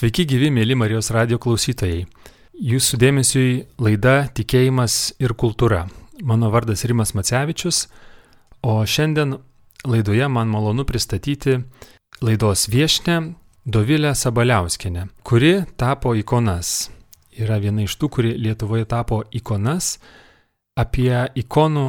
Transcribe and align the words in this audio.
Sveiki 0.00 0.24
gyvi, 0.24 0.48
mėly 0.48 0.72
Marijos 0.80 1.10
radio 1.12 1.36
klausytojai. 1.36 2.06
Jūsų 2.56 2.96
dėmesiui 3.02 3.48
laida 3.84 4.30
Tikėjimas 4.32 4.94
ir 5.20 5.34
kultūra. 5.36 5.82
Mano 6.24 6.48
vardas 6.48 6.86
Rimas 6.88 7.12
Macevičius, 7.12 7.82
o 8.64 8.78
šiandien 8.80 9.36
laidoje 9.84 10.30
man 10.32 10.48
malonu 10.48 10.88
pristatyti 10.88 11.58
laidos 12.24 12.64
viešnę 12.72 13.18
Dovilę 13.68 14.14
Sabaliauskinę, 14.16 15.04
kuri 15.20 15.52
tapo 15.76 16.16
ikonas. 16.16 16.88
Yra 17.36 17.60
viena 17.60 17.84
iš 17.84 18.00
tų, 18.00 18.08
kuri 18.08 18.34
Lietuvoje 18.40 18.88
tapo 18.88 19.26
ikonas. 19.36 19.98
Apie 20.80 21.12
ikonų 21.44 21.88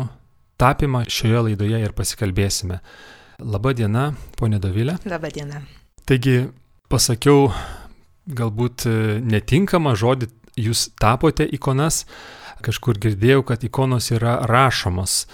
tapimą 0.60 1.08
šioje 1.08 1.48
laidoje 1.48 1.80
ir 1.80 1.96
pasikalbėsime. 1.96 2.84
Labadiena, 3.40 4.10
ponė 4.36 4.60
Dovilė. 4.60 5.00
Labadiena. 5.08 5.64
Taigi, 6.04 6.42
pasakiau 6.92 7.54
galbūt 8.28 8.86
e, 8.90 8.94
netinkamą 9.26 9.96
žodį, 9.98 10.30
jūs 10.62 10.90
tapote 11.00 11.48
ikonas, 11.48 12.06
kažkur 12.66 13.00
girdėjau, 13.02 13.46
kad 13.48 13.64
ikonos 13.66 14.12
yra 14.14 14.40
rašomos. 14.50 15.26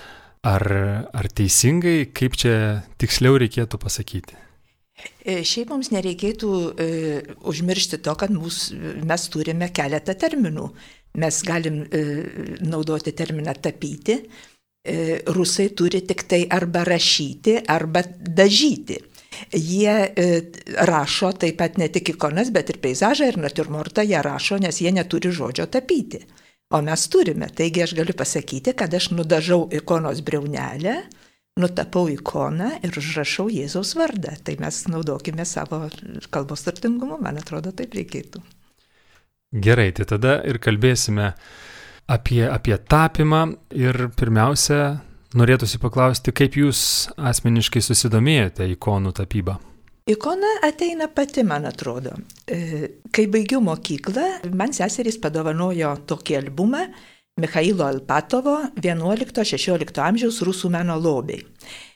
Ar, 0.48 0.64
ar 1.18 1.28
teisingai, 1.36 2.06
kaip 2.16 2.38
čia 2.40 2.84
tiksliau 3.02 3.36
reikėtų 3.42 3.80
pasakyti? 3.82 4.38
E, 5.26 5.42
šiaip 5.46 5.74
mums 5.74 5.90
nereikėtų 5.92 6.52
e, 6.80 6.86
užmiršti 7.50 8.00
to, 8.06 8.14
kad 8.18 8.32
mūs, 8.34 8.70
mes 9.06 9.26
turime 9.34 9.68
keletą 9.76 10.16
terminų. 10.18 10.70
Mes 11.22 11.42
galim 11.46 11.82
e, 11.84 12.04
naudoti 12.70 13.14
terminą 13.18 13.54
tapyti, 13.62 14.18
e, 14.22 15.20
rusai 15.34 15.70
turi 15.78 16.04
tik 16.06 16.24
tai 16.30 16.44
arba 16.54 16.86
rašyti, 16.88 17.60
arba 17.74 18.04
dažyti. 18.08 19.02
Jie 19.54 19.94
e, 20.08 20.28
rašo 20.90 21.32
taip 21.42 21.60
pat 21.62 21.78
ne 21.82 21.88
tik 21.94 22.16
ikonas, 22.16 22.52
bet 22.56 22.74
ir 22.74 22.82
peizažą 22.84 23.30
ir 23.32 23.40
natiurmortą 23.42 24.06
jie 24.08 24.22
rašo, 24.24 24.60
nes 24.64 24.82
jie 24.82 24.92
neturi 24.96 25.32
žodžio 25.32 25.68
tapyti. 25.72 26.24
O 26.74 26.82
mes 26.84 27.06
turime. 27.08 27.48
Taigi 27.56 27.86
aš 27.86 27.94
galiu 27.96 28.16
pasakyti, 28.18 28.74
kad 28.76 28.94
aš 28.94 29.12
nudažau 29.16 29.70
ikonos 29.72 30.20
breunelę, 30.22 30.98
nutapau 31.58 32.10
ikoną 32.12 32.74
ir 32.84 33.00
užrašau 33.00 33.48
Jėzaus 33.52 33.96
vardą. 33.98 34.36
Tai 34.44 34.58
mes 34.60 34.82
naudokime 34.92 35.46
savo 35.48 35.86
kalbos 36.34 36.66
turtingumu, 36.68 37.22
man 37.24 37.40
atrodo, 37.40 37.72
taip 37.72 37.96
reikėtų. 37.96 38.44
Gerai, 39.64 39.94
tai 39.96 40.06
tada 40.10 40.42
ir 40.44 40.60
kalbėsime 40.60 41.32
apie, 42.12 42.44
apie 42.52 42.76
tapimą 42.78 43.46
ir 43.72 44.10
pirmiausia, 44.20 44.82
Norėtųsi 45.38 45.78
paklausti, 45.78 46.32
kaip 46.34 46.56
jūs 46.58 46.80
asmeniškai 47.30 47.82
susidomėjote 47.86 48.66
ikonų 48.74 49.12
tapybą? 49.20 49.58
Ikona 50.10 50.54
ateina 50.66 51.10
pati, 51.14 51.44
man 51.46 51.68
atrodo. 51.68 52.16
E, 52.48 52.88
kai 53.14 53.28
baigiau 53.30 53.60
mokyklą, 53.62 54.24
man 54.58 54.74
seserys 54.74 55.20
padovanojo 55.22 55.92
tokį 56.10 56.40
albumą 56.40 56.88
Mikhailo 57.38 57.86
Alpatovo 57.86 58.56
11-16 58.82 60.00
amžiaus 60.02 60.40
rusų 60.48 60.72
meno 60.74 60.96
lobiai. 60.98 61.44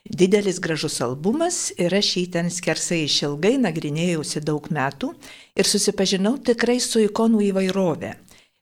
Didelis 0.06 0.60
gražus 0.62 1.00
albumas 1.02 1.72
ir 1.82 1.96
aš 1.98 2.12
jį 2.20 2.26
ten 2.36 2.52
skersai 2.54 3.06
išilgai 3.08 3.56
nagrinėjausi 3.64 4.44
daug 4.46 4.68
metų 4.70 5.16
ir 5.58 5.72
susipažinau 5.72 6.36
tikrai 6.46 6.78
su 6.84 7.02
ikonų 7.08 7.48
įvairovė 7.48 8.14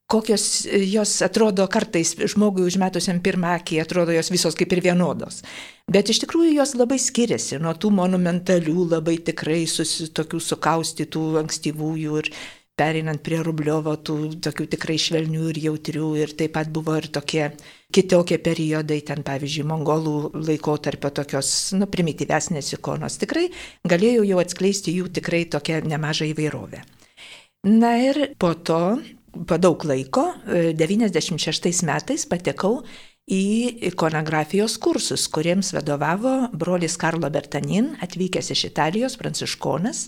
kokios 0.10 0.66
e, 0.66 0.82
jos 0.90 1.22
atrodo 1.22 1.68
kartais 1.70 2.16
žmogui 2.34 2.66
užmetusiam 2.66 3.22
pirmą 3.22 3.56
akį, 3.60 3.82
atrodo 3.84 4.16
jos 4.16 4.32
visos 4.34 4.58
kaip 4.58 4.74
ir 4.74 4.82
vienodos. 4.90 5.44
Bet 5.90 6.10
iš 6.10 6.24
tikrųjų 6.26 6.56
jos 6.58 6.74
labai 6.80 6.98
skiriasi 7.02 7.60
nuo 7.62 7.76
tų 7.78 7.94
monumentalių, 7.98 8.88
labai 8.96 9.20
tikrai 9.26 9.66
susi, 9.70 10.10
tokių 10.10 10.42
sukaustytų 10.42 11.26
ankstyvųjų 11.44 12.24
ir 12.24 12.32
pereinant 12.80 13.22
prie 13.22 13.42
Rubliovo, 13.44 13.94
tų 14.02 14.40
tokių 14.46 14.66
tikrai 14.74 14.96
švelnių 15.02 15.50
ir 15.52 15.60
jautrių 15.68 16.10
ir 16.24 16.34
taip 16.40 16.56
pat 16.56 16.72
buvo 16.74 16.96
ir 16.98 17.10
tokie 17.14 17.50
kitokie 17.94 18.40
periodai, 18.42 19.02
ten 19.06 19.22
pavyzdžiui, 19.28 19.68
mongolų 19.68 20.16
laikotarpio 20.48 21.12
tokios, 21.22 21.52
nu, 21.78 21.90
primityvesnės 21.92 22.74
ikonos. 22.78 23.20
Tikrai 23.22 23.50
galėjau 23.90 24.26
jau 24.32 24.42
atskleisti 24.42 24.96
jų 24.96 25.12
tikrai 25.20 25.44
tokią 25.52 25.84
nemažą 25.90 26.30
įvairovę. 26.32 26.82
Na 27.68 27.98
ir 28.00 28.30
po 28.40 28.54
to 28.56 28.82
po 29.48 29.58
daug 29.62 29.84
laiko, 29.86 30.30
96 30.48 31.70
e, 31.70 31.74
metais 31.88 32.26
patekau 32.30 32.80
į 33.30 33.44
ikonografijos 33.92 34.80
kursus, 34.82 35.28
kuriems 35.30 35.74
vadovavo 35.76 36.50
brolis 36.54 36.98
Karlo 36.98 37.30
Bertanin, 37.30 37.94
atvykęs 38.02 38.52
iš 38.56 38.66
Italijos, 38.72 39.20
pranciškonas. 39.22 40.08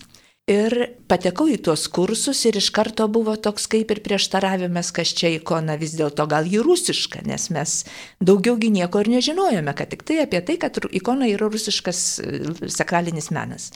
Ir 0.50 0.74
patekau 1.06 1.46
į 1.46 1.60
tuos 1.62 1.84
kursus 1.86 2.40
ir 2.50 2.56
iš 2.58 2.72
karto 2.74 3.06
buvo 3.06 3.36
toks 3.38 3.68
kaip 3.70 3.92
ir 3.94 4.00
prieštaravimas, 4.02 4.90
kas 4.90 5.12
čia 5.14 5.30
ikona 5.36 5.76
vis 5.78 5.94
dėlto 5.94 6.26
gal 6.26 6.48
jį 6.50 6.64
rusiška, 6.66 7.22
nes 7.30 7.46
mes 7.54 7.76
daugiaugi 8.18 8.72
nieko 8.74 9.04
ir 9.04 9.12
nežinojome, 9.12 9.70
kad 9.78 9.92
tik 9.94 10.02
tai 10.02 10.18
apie 10.24 10.42
tai, 10.42 10.58
kad 10.58 10.82
ikona 10.90 11.30
yra 11.30 11.46
rusiškas 11.46 12.02
e, 12.18 12.42
sakralinis 12.74 13.30
menas. 13.30 13.70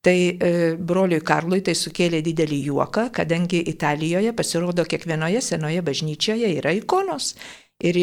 Tai 0.00 0.36
e, 0.40 0.76
broliui 0.80 1.20
Karlui 1.20 1.60
tai 1.60 1.74
sukėlė 1.76 2.22
didelį 2.24 2.60
juoką, 2.70 3.10
kadangi 3.12 3.60
Italijoje 3.68 4.32
pasirodo 4.32 4.86
kiekvienoje 4.88 5.42
senoje 5.44 5.82
bažnyčioje 5.84 6.54
yra 6.56 6.72
ikonos. 6.72 7.34
Ir 7.84 7.96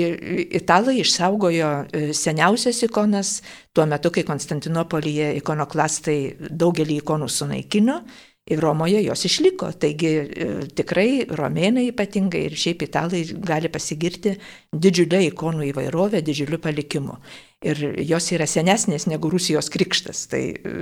italai 0.59 0.99
išsaugojo 1.01 1.71
e, 1.89 2.03
seniausias 2.13 2.83
ikonas 2.85 3.39
tuo 3.73 3.87
metu, 3.89 4.13
kai 4.13 4.25
Konstantinopolyje 4.29 5.31
ikonoklastai 5.39 6.19
daugelį 6.49 6.99
ikonų 7.01 7.31
sunaikino 7.33 7.97
ir 8.45 8.61
Romoje 8.61 9.01
jos 9.01 9.25
išliko. 9.25 9.73
Taigi 9.81 10.13
e, 10.21 10.53
tikrai 10.77 11.25
romėnai 11.41 11.89
ypatingai 11.89 12.45
ir 12.45 12.57
šiaip 12.61 12.85
italai 12.85 13.25
gali 13.41 13.73
pasigirti 13.73 14.37
didžiulę 14.69 15.25
ikonų 15.31 15.71
įvairovę, 15.73 16.21
didžiuliu 16.29 16.61
palikimu 16.61 17.17
ir 17.65 17.81
jos 18.05 18.31
yra 18.35 18.47
senesnės 18.49 19.07
negu 19.09 19.31
Rusijos 19.33 19.71
krikštas. 19.73 20.25
Tai 20.31 20.41
e, 20.53 20.75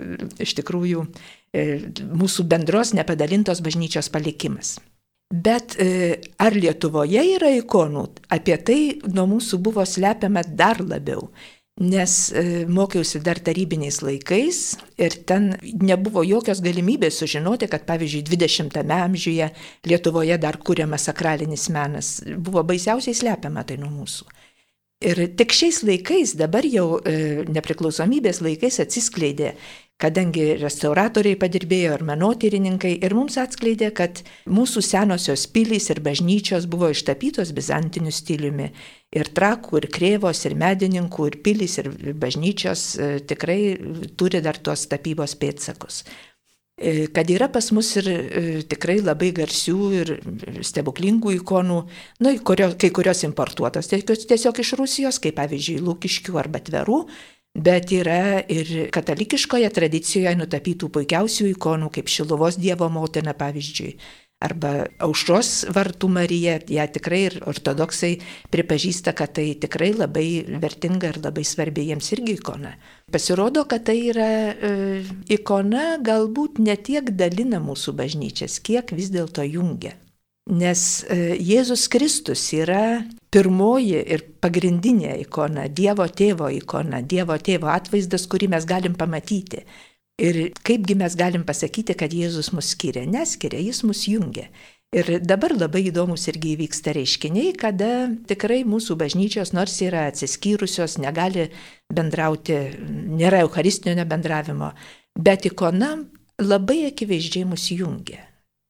iš 0.44 0.56
tikrųjų 0.60 1.06
e, 1.56 1.66
mūsų 2.04 2.48
bendros 2.52 2.94
nepadalintos 2.98 3.64
bažnyčios 3.66 4.12
palikimas. 4.14 4.78
Bet 5.34 5.78
e, 5.82 6.22
ar 6.38 6.56
Lietuvoje 6.56 7.24
yra 7.36 7.50
ikonų, 7.58 8.08
apie 8.36 8.58
tai 8.62 8.80
nuo 9.10 9.26
mūsų 9.36 9.62
buvo 9.64 9.86
slepiama 9.88 10.46
dar 10.46 10.84
labiau. 10.84 11.30
Nes 11.76 12.30
mokiausi 12.72 13.20
dar 13.20 13.36
tarybiniais 13.44 13.98
laikais 14.00 14.60
ir 14.96 15.18
ten 15.28 15.50
nebuvo 15.60 16.22
jokios 16.24 16.62
galimybės 16.64 17.18
sužinoti, 17.20 17.68
kad 17.68 17.84
pavyzdžiui 17.84 18.22
20-ame 18.30 19.02
amžiuje 19.10 19.50
Lietuvoje 19.84 20.38
dar 20.40 20.56
kuriamas 20.56 21.10
sakralinis 21.10 21.68
menas. 21.76 22.14
Buvo 22.24 22.64
baisiausiai 22.64 23.20
slepiama 23.20 23.66
tai 23.68 23.76
nuo 23.82 23.92
mūsų. 23.92 24.30
Ir 25.06 25.20
tik 25.38 25.54
šiais 25.54 25.84
laikais, 25.86 26.34
dabar 26.40 26.66
jau 26.66 26.98
e, 26.98 27.44
nepriklausomybės 27.54 28.40
laikais 28.42 28.80
atsiskleidė, 28.82 29.52
kadangi 30.02 30.56
restauratoriai 30.58 31.38
padirbėjo 31.38 31.94
ir 32.00 32.04
menotyrininkai 32.08 32.96
ir 33.06 33.14
mums 33.14 33.38
atskleidė, 33.38 33.92
kad 33.96 34.24
mūsų 34.50 34.82
senosios 34.82 35.46
pilys 35.54 35.92
ir 35.94 36.02
bažnyčios 36.06 36.66
buvo 36.72 36.90
ištapytos 36.96 37.54
bizantiniu 37.54 38.14
stiliumi. 38.16 38.72
Ir 39.16 39.30
trakų, 39.38 39.78
ir 39.84 39.90
krėvos, 39.94 40.42
ir 40.50 40.58
medininkų, 40.60 41.30
ir 41.30 41.38
pilys, 41.46 41.78
ir 41.84 41.92
bažnyčios 42.18 42.88
e, 42.98 43.12
tikrai 43.30 43.60
turi 44.18 44.42
dar 44.42 44.58
tuos 44.58 44.88
tapybos 44.90 45.38
pėtsakus. 45.38 46.02
E, 46.78 47.08
kad 47.08 47.30
yra 47.32 47.48
pas 47.48 47.70
mus 47.72 47.94
ir 47.96 48.08
e, 48.12 48.42
tikrai 48.68 48.98
labai 49.00 49.30
garsių 49.38 49.76
ir 49.96 50.10
stebuklingų 50.60 51.32
ikonų, 51.38 51.78
nu, 52.20 52.34
kurio, 52.44 52.68
kai 52.76 52.90
kurios 52.92 53.24
importuotos 53.24 53.88
tiesiog 53.88 54.60
iš 54.60 54.74
Rusijos, 54.82 55.22
kaip 55.24 55.38
pavyzdžiui 55.40 55.80
Lūkiškių 55.86 56.36
arba 56.42 56.60
Tverų, 56.60 56.98
bet 57.56 57.94
yra 57.96 58.42
ir 58.52 58.90
katalikiškoje 58.92 59.70
tradicijoje 59.72 60.36
nutapytų 60.42 60.92
puikiausių 60.98 61.48
ikonų, 61.54 61.94
kaip 61.96 62.12
Šiluvos 62.12 62.60
Dievo 62.60 62.92
motina, 62.92 63.32
pavyzdžiui, 63.40 63.96
arba 64.44 64.86
aušros 65.04 65.66
vartų 65.74 66.10
Marija, 66.12 66.58
ją 66.70 66.86
tikrai 66.98 67.22
ir 67.30 67.38
ortodoksai 67.48 68.12
pripažįsta, 68.54 69.16
kad 69.18 69.36
tai 69.38 69.48
tikrai 69.62 69.92
labai 69.96 70.28
vertinga 70.62 71.14
ir 71.14 71.22
labai 71.24 71.46
svarbi 71.48 71.88
jiems 71.90 72.12
irgi 72.16 72.38
ikona. 72.40 72.76
Pasirodo, 73.12 73.66
kad 73.70 73.86
tai 73.88 73.98
yra 74.12 74.30
e, 74.52 74.74
ikona 75.38 75.96
galbūt 76.04 76.60
ne 76.64 76.76
tiek 76.76 77.14
dalina 77.16 77.62
mūsų 77.64 77.96
bažnyčias, 77.96 78.60
kiek 78.60 78.92
vis 78.98 79.12
dėlto 79.14 79.46
jungia. 79.48 79.96
Nes 80.46 81.02
e, 81.10 81.34
Jėzus 81.42 81.88
Kristus 81.90 82.44
yra 82.54 83.02
pirmoji 83.34 84.04
ir 84.14 84.22
pagrindinė 84.44 85.16
ikona, 85.24 85.66
Dievo 85.74 86.06
tėvo 86.06 86.52
ikona, 86.54 87.02
Dievo 87.02 87.40
tėvo 87.42 87.72
atvaizdas, 87.74 88.28
kurį 88.30 88.52
mes 88.54 88.68
galim 88.70 88.94
pamatyti. 89.00 89.64
Ir 90.22 90.54
kaipgi 90.64 90.96
mes 90.96 91.16
galim 91.20 91.44
pasakyti, 91.44 91.96
kad 92.00 92.14
Jėzus 92.16 92.54
mus 92.56 92.70
skiria? 92.72 93.04
Neskiria, 93.04 93.60
jis 93.60 93.84
mus 93.84 94.06
jungia. 94.08 94.48
Ir 94.96 95.10
dabar 95.20 95.52
labai 95.52 95.82
įdomus 95.90 96.30
irgi 96.32 96.54
įvyksta 96.56 96.94
reiškiniai, 96.96 97.52
kada 97.60 98.08
tikrai 98.30 98.62
mūsų 98.64 98.96
bažnyčios, 99.02 99.52
nors 99.52 99.74
yra 99.84 100.06
atsiskyrusios, 100.08 100.96
negali 101.04 101.50
bendrauti, 101.92 102.56
nėra 103.20 103.42
eucharistinio 103.44 104.06
bendravimo, 104.08 104.70
bet 105.20 105.50
ikona 105.50 105.98
labai 106.40 106.86
akivaizdžiai 106.94 107.50
mus 107.50 107.68
jungia. 107.74 108.22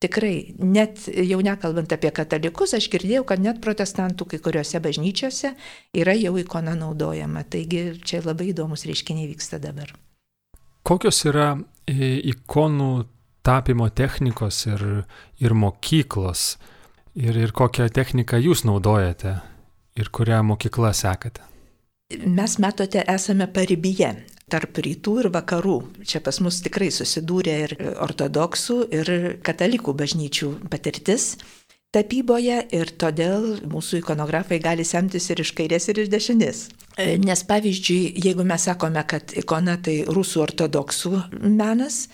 Tikrai, 0.01 0.55
net 0.59 1.05
jau 1.07 1.37
nekalbant 1.45 1.93
apie 1.93 2.09
katalikus, 2.13 2.73
aš 2.77 2.89
girdėjau, 2.93 3.21
kad 3.29 3.45
net 3.45 3.61
protestantų 3.61 4.27
kai 4.33 4.41
kuriuose 4.43 4.81
bažnyčiose 4.81 5.53
yra 6.01 6.17
jau 6.17 6.33
ikona 6.41 6.73
naudojama. 6.77 7.45
Taigi 7.45 7.87
čia 8.01 8.25
labai 8.25 8.49
įdomus 8.51 8.89
reiškiniai 8.89 9.29
vyksta 9.31 9.61
dabar. 9.61 9.93
Kokios 10.85 11.23
yra 11.25 11.55
e, 11.89 12.19
ikonų 12.29 12.89
tapimo 13.45 13.87
technikos 13.89 14.59
ir, 14.69 14.83
ir 15.41 15.57
mokyklos? 15.57 16.55
Ir, 17.15 17.37
ir 17.39 17.53
kokią 17.55 17.87
techniką 17.95 18.37
jūs 18.43 18.65
naudojate 18.67 19.37
ir 19.97 20.11
kurią 20.13 20.43
mokyklą 20.45 20.91
sekate? 20.93 21.41
Mes, 22.27 22.57
matote, 22.61 23.01
esame 23.09 23.47
paribyje 23.49 24.11
tarp 24.51 24.77
rytų 24.85 25.15
ir 25.23 25.29
vakarų. 25.33 25.77
Čia 26.05 26.21
pas 26.21 26.37
mus 26.43 26.59
tikrai 26.61 26.91
susidūrė 26.93 27.55
ir 27.63 27.73
ortodoksų, 28.05 28.77
ir 28.93 29.11
katalikų 29.45 29.95
bažnyčių 29.97 30.51
patirtis 30.69 31.31
tapyboje 31.95 32.59
ir 32.75 32.93
todėl 33.01 33.49
mūsų 33.71 34.03
ikonografai 34.03 34.59
gali 34.63 34.85
semtis 34.87 35.29
ir 35.31 35.41
iš 35.45 35.55
kairės, 35.57 35.89
ir 35.91 36.03
iš 36.03 36.11
dešinės. 36.13 36.61
Nes 37.23 37.43
pavyzdžiui, 37.47 38.13
jeigu 38.27 38.45
mes 38.47 38.69
sakome, 38.69 39.03
kad 39.07 39.35
ikona 39.39 39.79
tai 39.83 40.01
rusų 40.07 40.45
ortodoksų 40.45 41.17
menas, 41.47 42.05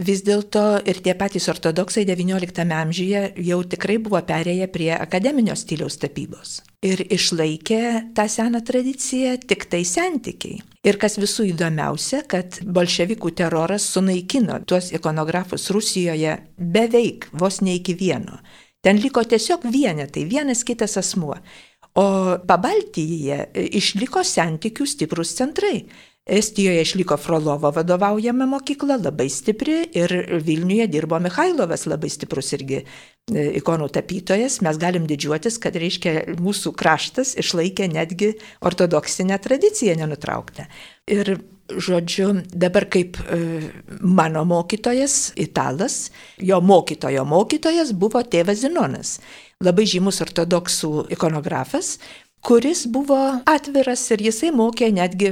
Vis 0.00 0.22
dėlto 0.24 0.80
ir 0.88 1.02
tie 1.04 1.12
patys 1.12 1.50
ortodoksai 1.52 2.06
XIX 2.08 2.70
amžiuje 2.72 3.20
jau 3.44 3.58
tikrai 3.60 3.98
buvo 4.00 4.22
perėję 4.24 4.70
prie 4.72 4.88
akademinio 4.96 5.52
stiliaus 5.52 5.98
tapybos. 6.00 6.62
Ir 6.80 7.02
išlaikė 7.12 8.14
tą 8.16 8.24
seną 8.24 8.62
tradiciją 8.64 9.34
tik 9.44 9.66
tai 9.68 9.82
santykiai. 9.84 10.62
Ir 10.88 10.96
kas 10.96 11.18
visų 11.20 11.50
įdomiausia, 11.50 12.22
kad 12.24 12.62
bolševikų 12.64 13.34
teroras 13.36 13.84
sunaikino 13.92 14.62
tuos 14.64 14.88
ikonografus 14.96 15.68
Rusijoje 15.76 16.38
beveik 16.56 17.28
vos 17.36 17.60
ne 17.60 17.76
iki 17.76 17.92
vieno. 17.92 18.40
Ten 18.82 18.98
liko 18.98 19.22
tiesiog 19.22 19.66
vienetai, 19.70 20.24
vienas 20.26 20.64
kitas 20.66 20.96
asmuo. 20.98 21.36
O 21.94 22.06
Pabaltyje 22.48 23.44
išliko 23.78 24.24
santykių 24.26 24.86
stiprus 24.88 25.36
centrai. 25.38 25.84
Estijoje 26.26 26.82
išliko 26.82 27.16
Frolovo 27.18 27.70
vadovaujama 27.74 28.46
mokykla, 28.46 28.96
labai 29.02 29.26
stipri 29.30 29.80
ir 29.98 30.12
Vilniuje 30.46 30.86
dirbo 30.86 31.18
Mikhailovas, 31.18 31.88
labai 31.90 32.10
stiprus 32.14 32.52
irgi 32.54 32.78
e, 32.78 32.84
ikonų 33.58 33.88
tapytojas. 33.90 34.60
Mes 34.62 34.78
galim 34.78 35.08
didžiuotis, 35.10 35.58
kad 35.62 35.74
reiškia 35.74 36.36
mūsų 36.38 36.74
kraštas 36.78 37.34
išlaikė 37.42 37.90
netgi 37.90 38.36
ortodoksinę 38.62 39.38
tradiciją 39.42 39.98
nenutrauktą. 39.98 40.68
Ir 41.10 41.34
žodžiu, 41.80 42.42
dabar 42.52 42.88
kaip 42.90 43.18
e, 43.22 43.38
mano 44.00 44.44
mokytojas, 44.48 45.32
italas, 45.36 46.10
jo 46.38 46.60
mokytojo 46.60 47.24
mokytojas 47.28 47.94
buvo 47.96 48.22
tėvas 48.22 48.64
Zinonas, 48.64 49.16
labai 49.62 49.86
žymus 49.88 50.20
ortodoksų 50.24 51.08
ikonografas, 51.14 51.96
kuris 52.42 52.86
buvo 52.90 53.18
atviras 53.46 54.02
ir 54.10 54.24
jisai 54.26 54.50
mokė 54.54 54.88
netgi 54.94 55.28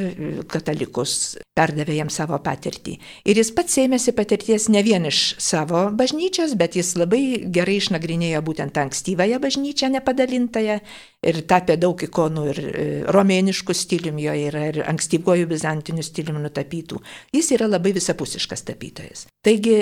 katalikus, 0.51 1.35
perdavė 1.59 1.97
jiems 1.99 2.21
savo 2.21 2.39
patirtį. 2.43 2.95
Ir 3.27 3.41
jis 3.41 3.51
pats 3.57 3.81
ėmėsi 3.83 4.15
patirties 4.15 4.69
ne 4.71 4.83
vien 4.87 5.09
iš 5.11 5.35
savo 5.43 5.89
bažnyčios, 5.99 6.55
bet 6.55 6.79
jis 6.79 6.95
labai 7.01 7.23
gerai 7.51 7.81
išnagrinėjo 7.81 8.45
būtent 8.47 8.79
ankstyvąją 8.85 9.43
bažnyčią 9.43 9.91
nepadalintąją 9.97 10.79
ir 11.26 11.40
tapė 11.49 11.76
daug 11.81 12.00
ikonų 12.00 12.44
ir 12.52 12.61
e, 12.61 12.84
romėniškų 13.12 13.76
stilium 13.76 14.20
jo 14.22 14.34
yra 14.49 14.67
ir 14.70 14.81
ankstyvojų 14.88 15.49
bizantinių 15.50 16.05
stilium 16.05 16.40
nutapytų. 16.44 17.00
Jis 17.37 17.52
yra 17.56 17.69
labai 17.69 17.93
visapusiškas 17.96 18.64
tapytojas. 18.69 19.26
Taigi 19.44 19.76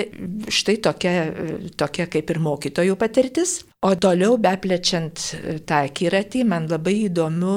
štai 0.51 0.77
tokia, 0.83 1.13
tokia 1.79 2.07
kaip 2.11 2.31
ir 2.33 2.41
mokytojų 2.43 2.99
patirtis. 2.99 3.59
O 3.87 3.93
toliau, 3.95 4.35
beplečiant 4.35 5.21
tą 5.67 5.83
akiratį, 5.87 6.43
man 6.43 6.65
labai 6.67 7.05
įdomu 7.05 7.53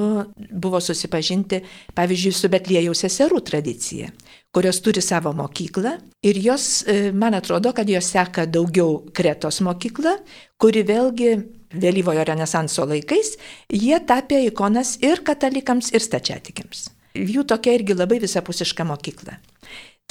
buvo 0.50 0.79
susipažinti, 0.79 1.58
pavyzdžiui, 1.99 2.34
su 2.38 2.50
Betlėjaus 2.52 3.02
seserų 3.02 3.40
tradicija, 3.49 4.12
kurios 4.55 4.79
turi 4.84 5.02
savo 5.02 5.32
mokyklą 5.34 5.96
ir 6.23 6.38
jos, 6.38 6.84
e, 6.87 7.11
man 7.11 7.34
atrodo, 7.34 7.73
kad 7.75 7.90
jos 7.90 8.12
seka 8.14 8.46
daugiau 8.46 9.00
Kretos 9.11 9.58
mokyklą, 9.67 10.14
kuri 10.62 10.84
vėlgi 10.87 11.32
vėlyvojo 11.75 12.25
renesanso 12.29 12.87
laikais, 12.89 13.37
jie 13.73 13.99
tapė 14.07 14.43
ikonas 14.49 14.97
ir 15.03 15.25
katalikams, 15.27 15.93
ir 15.95 16.05
stačiatikiams. 16.05 16.91
Jų 17.13 17.45
tokia 17.49 17.77
irgi 17.77 17.97
labai 17.97 18.21
visapusiška 18.23 18.87
mokykla. 18.89 19.37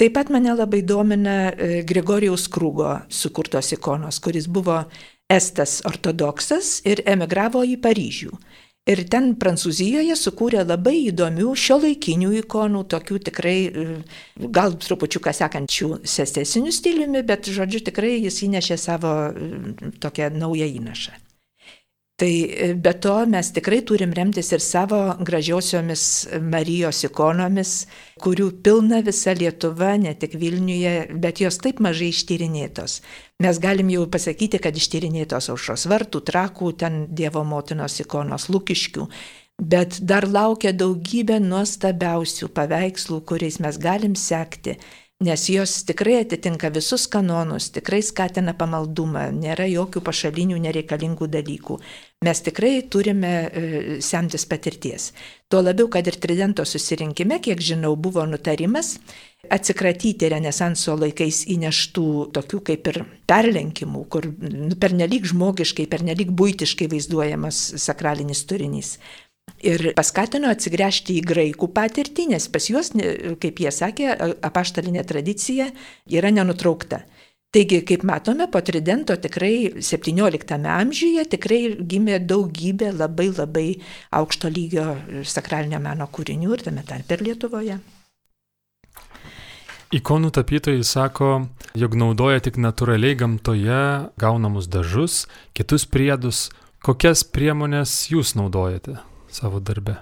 Taip 0.00 0.14
pat 0.16 0.30
mane 0.34 0.54
labai 0.56 0.80
domina 0.86 1.52
e, 1.52 1.82
Grigorijaus 1.86 2.48
Krūgo 2.50 2.94
sukurtos 3.12 3.72
ikonos, 3.74 4.18
kuris 4.22 4.48
buvo 4.48 4.80
estas 5.30 5.80
ortodoksas 5.88 6.80
ir 6.88 7.02
emigravo 7.06 7.62
į 7.66 7.76
Paryžių. 7.82 8.32
Ir 8.90 9.04
ten 9.06 9.28
Prancūzijoje 9.38 10.16
sukūrė 10.18 10.64
labai 10.66 10.96
įdomių 11.12 11.52
šio 11.54 11.76
laikinių 11.84 12.32
ikonų, 12.40 12.80
tokių 12.90 13.18
tikrai, 13.28 13.58
e, 13.68 13.84
gal 14.50 14.74
trupučiuką 14.74 15.30
sekančių 15.38 15.90
sestesinių 16.02 16.72
stiliumi, 16.74 17.22
bet 17.22 17.46
žodžiu 17.46 17.84
tikrai 17.86 18.16
jis 18.24 18.40
įnešė 18.48 18.78
savo 18.82 19.12
e, 19.30 19.52
tokią 20.02 20.32
naują 20.34 20.66
įnašą. 20.80 21.14
Tai 22.22 22.44
e, 22.46 22.74
be 22.74 22.92
to 22.92 23.16
mes 23.26 23.48
tikrai 23.50 23.80
turim 23.82 24.12
remtis 24.14 24.52
ir 24.54 24.62
savo 24.62 24.98
gražiosiomis 25.26 26.04
Marijos 26.52 27.00
ikonomis, 27.08 27.72
kurių 28.22 28.46
pilna 28.62 29.00
visa 29.02 29.34
Lietuva, 29.34 29.96
ne 29.98 30.12
tik 30.14 30.36
Vilniuje, 30.38 30.92
bet 31.18 31.42
jos 31.42 31.58
taip 31.58 31.82
mažai 31.82 32.12
ištyrinėtos. 32.14 33.00
Mes 33.42 33.58
galim 33.58 33.90
jau 33.90 34.06
pasakyti, 34.06 34.62
kad 34.62 34.78
ištyrinėtos 34.78 35.50
aušros 35.50 35.88
vartų, 35.90 36.22
trakų, 36.30 36.70
ten 36.78 37.02
Dievo 37.10 37.42
motinos 37.42 37.98
ikonos 38.06 38.46
lūkiškių. 38.54 39.08
Bet 39.74 39.98
dar 40.06 40.28
laukia 40.30 40.70
daugybė 40.70 41.40
nuostabiausių 41.42 42.52
paveikslų, 42.54 43.18
kuriais 43.26 43.58
mes 43.66 43.82
galim 43.82 44.14
sekti 44.14 44.78
nes 45.22 45.48
jos 45.48 45.72
tikrai 45.88 46.18
atitinka 46.22 46.70
visus 46.74 47.06
kanonus, 47.10 47.70
tikrai 47.74 48.02
skatina 48.02 48.54
pamaldumą, 48.58 49.28
nėra 49.36 49.68
jokių 49.70 50.02
pašalinių 50.04 50.58
nereikalingų 50.66 51.28
dalykų. 51.32 51.78
Mes 52.22 52.42
tikrai 52.46 52.74
turime 52.90 53.32
e, 53.46 53.62
semtis 54.02 54.44
patirties. 54.46 55.10
Tuo 55.50 55.62
labiau, 55.62 55.88
kad 55.90 56.06
ir 56.06 56.18
Tridento 56.22 56.64
susirinkime, 56.68 57.40
kiek 57.42 57.62
žinau, 57.62 57.96
buvo 57.96 58.22
nutarimas 58.26 58.96
atsikratyti 59.50 60.30
Renesanso 60.30 60.94
laikais 61.00 61.42
įneštų 61.50 62.06
tokių 62.36 62.62
kaip 62.68 62.92
ir 62.92 63.02
perlenkimų, 63.30 64.04
kur 64.12 64.30
nu, 64.30 64.76
pernelyg 64.78 65.26
žmogiškai, 65.32 65.88
pernelyg 65.90 66.30
būtiškai 66.38 66.88
vaizduojamas 66.92 67.64
sakralinis 67.82 68.46
turinys. 68.46 68.96
Ir 69.62 69.92
paskatino 69.94 70.50
atsigręžti 70.50 71.20
į 71.20 71.26
graikų 71.26 71.68
patirtį, 71.74 72.32
nes 72.34 72.48
pas 72.50 72.64
juos, 72.66 72.90
kaip 73.42 73.60
jie 73.62 73.70
sakė, 73.70 74.08
apaštalinė 74.42 75.04
tradicija 75.06 75.68
yra 76.10 76.32
nenutraukta. 76.34 77.04
Taigi, 77.52 77.82
kaip 77.84 78.02
matome, 78.08 78.46
po 78.48 78.62
Tridento 78.64 79.14
tikrai 79.20 79.82
17 79.84 80.56
amžiuje 80.72 81.24
tikrai 81.34 81.58
gimė 81.84 82.22
daugybė 82.24 82.94
labai 82.96 83.28
labai 83.28 83.66
aukšto 84.18 84.48
lygio 84.48 84.86
sakralinio 85.28 85.82
meno 85.84 86.08
kūrinių 86.08 86.56
ir 86.56 86.64
tame 86.64 86.86
tarp 86.88 87.12
ir 87.12 87.26
Lietuvoje. 87.28 87.76
Ikonų 89.92 90.32
tapytojai 90.32 90.80
sako, 90.88 91.30
jog 91.76 92.00
naudoja 92.00 92.40
tik 92.40 92.56
natūraliai 92.56 93.20
gamtoje 93.20 93.84
gaunamus 94.16 94.72
dažus, 94.72 95.26
kitus 95.52 95.84
priedus. 95.84 96.46
Kokias 96.82 97.20
priemonės 97.22 98.08
jūs 98.10 98.32
naudojate? 98.34 98.96
Savo 99.32 99.60
darbe? 99.60 99.98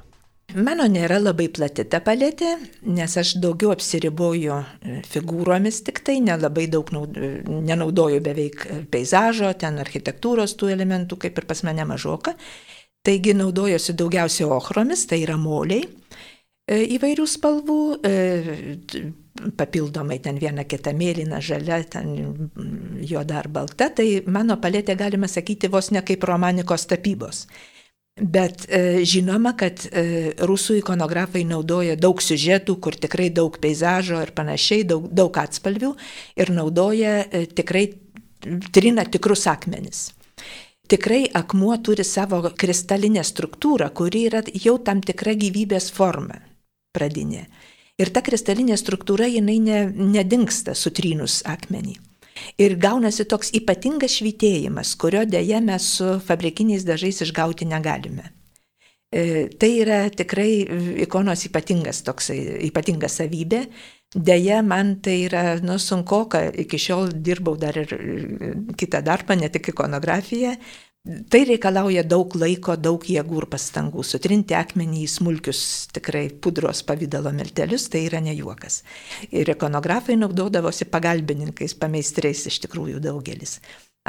Mano 0.50 0.82
nėra 0.90 1.20
labai 1.20 1.46
plati 1.54 1.84
ta 1.86 2.00
paletė, 2.02 2.56
nes 2.82 3.12
aš 3.20 3.36
daugiau 3.38 3.70
apsiriboju 3.70 4.56
e, 4.56 4.96
figūromis, 5.06 5.78
tik 5.86 6.00
tai 6.06 6.16
nelabai 6.24 6.66
daug 6.72 6.90
naud, 6.94 7.14
nenaudoju 7.46 8.18
beveik 8.24 8.66
peizažo, 8.90 9.52
ten 9.60 9.78
architektūros 9.78 10.56
tų 10.58 10.72
elementų, 10.74 11.20
kaip 11.22 11.38
ir 11.38 11.46
pas 11.46 11.62
mane 11.66 11.86
mažoka. 11.86 12.34
Taigi 13.06 13.36
naudojuosi 13.38 13.94
daugiausiai 13.96 14.50
ochromis, 14.50 15.06
tai 15.08 15.22
yra 15.22 15.38
moliai 15.38 15.84
e, 15.86 16.82
įvairių 16.98 17.30
spalvų, 17.30 17.80
e, 18.02 18.14
papildomai 19.56 20.18
ten 20.24 20.40
viena 20.42 20.66
kita 20.66 20.90
mėlyna, 20.96 21.38
žalia, 21.40 21.78
ten 21.86 22.10
juoda 23.06 23.38
ar 23.44 23.48
balta, 23.48 23.92
tai 23.94 24.24
mano 24.26 24.58
paletė 24.58 24.98
galima 24.98 25.30
sakyti 25.30 25.70
vos 25.70 25.94
ne 25.94 26.02
kaip 26.02 26.26
romanikos 26.26 26.90
tapybos. 26.90 27.46
Bet 28.20 28.66
e, 28.68 29.00
žinoma, 29.08 29.54
kad 29.56 29.80
e, 29.88 30.34
rusų 30.44 30.76
ikonografai 30.82 31.40
naudoja 31.48 31.96
daug 31.96 32.20
siužetų, 32.20 32.76
kur 32.84 32.96
tikrai 33.00 33.30
daug 33.32 33.54
peizažo 33.62 34.20
ir 34.20 34.34
panašiai, 34.36 34.84
daug, 34.84 35.06
daug 35.08 35.38
atspalvių 35.40 35.94
ir 36.36 36.52
naudoja 36.52 37.14
e, 37.24 37.46
tikrai 37.48 37.86
trina 38.76 39.06
tikrus 39.08 39.46
akmenis. 39.48 40.10
Tikrai 40.90 41.22
akmuo 41.32 41.78
turi 41.80 42.04
savo 42.04 42.42
kristalinę 42.60 43.24
struktūrą, 43.24 43.88
kuri 43.96 44.26
yra 44.28 44.44
jau 44.52 44.76
tam 44.84 45.00
tikra 45.00 45.32
gyvybės 45.40 45.88
forma 45.94 46.42
pradinė. 46.92 47.46
Ir 48.00 48.12
ta 48.12 48.20
kristalinė 48.26 48.76
struktūra 48.80 49.28
jinai 49.30 49.56
ne, 49.64 49.80
nedingsta 49.88 50.74
sutrynus 50.76 51.40
akmenį. 51.48 51.96
Ir 52.60 52.76
gaunasi 52.80 53.26
toks 53.28 53.52
ypatingas 53.56 54.18
švitėjimas, 54.20 54.96
kurio 55.00 55.24
dėje 55.28 55.60
mes 55.64 55.86
su 55.96 56.18
fabrikiniais 56.26 56.86
dažais 56.88 57.22
išgauti 57.26 57.68
negalime. 57.68 58.30
E, 59.10 59.48
tai 59.58 59.72
yra 59.82 60.04
tikrai 60.14 60.50
ikonos 61.02 61.42
ypatingas 61.48 62.04
toksai, 62.06 62.38
ypatinga 62.70 63.10
savybė. 63.10 63.64
Deja, 64.10 64.58
man 64.66 64.96
tai 65.02 65.20
yra 65.28 65.42
nu, 65.62 65.76
sunku, 65.78 66.24
kad 66.30 66.56
iki 66.58 66.78
šiol 66.82 67.12
dirbau 67.22 67.54
dar 67.58 67.76
ir 67.78 67.92
kitą 68.78 69.04
darbą, 69.06 69.36
ne 69.38 69.50
tik 69.54 69.70
ikonografiją, 69.70 70.56
Tai 71.00 71.38
reikalauja 71.48 72.02
daug 72.04 72.34
laiko, 72.36 72.74
daug 72.76 73.04
jėgų 73.08 73.38
ir 73.40 73.46
pastangų. 73.48 74.02
Sutrinti 74.04 74.52
akmenį 74.52 75.06
į 75.06 75.08
smulkius 75.08 75.62
tikrai 75.96 76.26
pudros 76.44 76.82
pavydalo 76.84 77.32
miltelius 77.32 77.86
tai 77.88 78.02
yra 78.04 78.20
ne 78.20 78.34
juokas. 78.36 78.82
Ir 79.32 79.48
ikonografai 79.54 80.18
naudodavosi 80.20 80.84
pagalbininkais, 80.92 81.72
pameistrais 81.80 82.44
iš 82.52 82.60
tikrųjų 82.66 83.00
daugelis. 83.06 83.56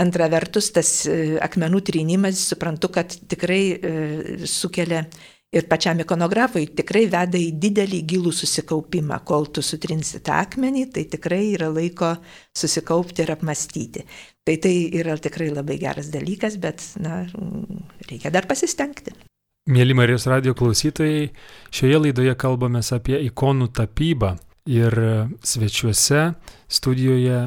Antra 0.04 0.28
vertus, 0.32 0.68
tas 0.76 0.92
e, 1.08 1.38
akmenų 1.40 1.80
trynimas, 1.88 2.44
suprantu, 2.52 2.92
kad 2.92 3.16
tikrai 3.32 3.64
e, 3.72 3.96
sukelia 4.44 5.06
ir 5.52 5.68
pačiam 5.68 6.00
ikonografui 6.00 6.70
tikrai 6.76 7.06
veda 7.12 7.40
į 7.40 7.52
didelį 7.60 8.02
gilų 8.14 8.32
susikaupimą. 8.36 9.20
Kol 9.28 9.50
tu 9.52 9.64
sutrinsi 9.66 10.22
tą 10.24 10.40
akmenį, 10.46 10.86
tai 10.96 11.06
tikrai 11.12 11.42
yra 11.56 11.68
laiko 11.74 12.14
susikaupti 12.56 13.26
ir 13.26 13.34
apmastyti. 13.36 14.06
Tai 14.48 14.56
tai 14.64 14.76
yra 14.98 15.18
tikrai 15.22 15.52
labai 15.52 15.78
geras 15.82 16.10
dalykas, 16.14 16.56
bet 16.62 16.86
na, 17.04 17.26
reikia 18.08 18.32
dar 18.34 18.48
pasistengti. 18.50 19.14
Mėly 19.72 19.94
Marijos 19.94 20.26
radio 20.26 20.56
klausytojai, 20.58 21.28
šioje 21.70 22.00
laidoje 22.08 22.34
kalbame 22.40 22.82
apie 22.82 23.20
ikonų 23.28 23.70
tapybą 23.78 24.34
ir 24.72 24.98
svečiuose 25.46 26.32
studijoje 26.72 27.44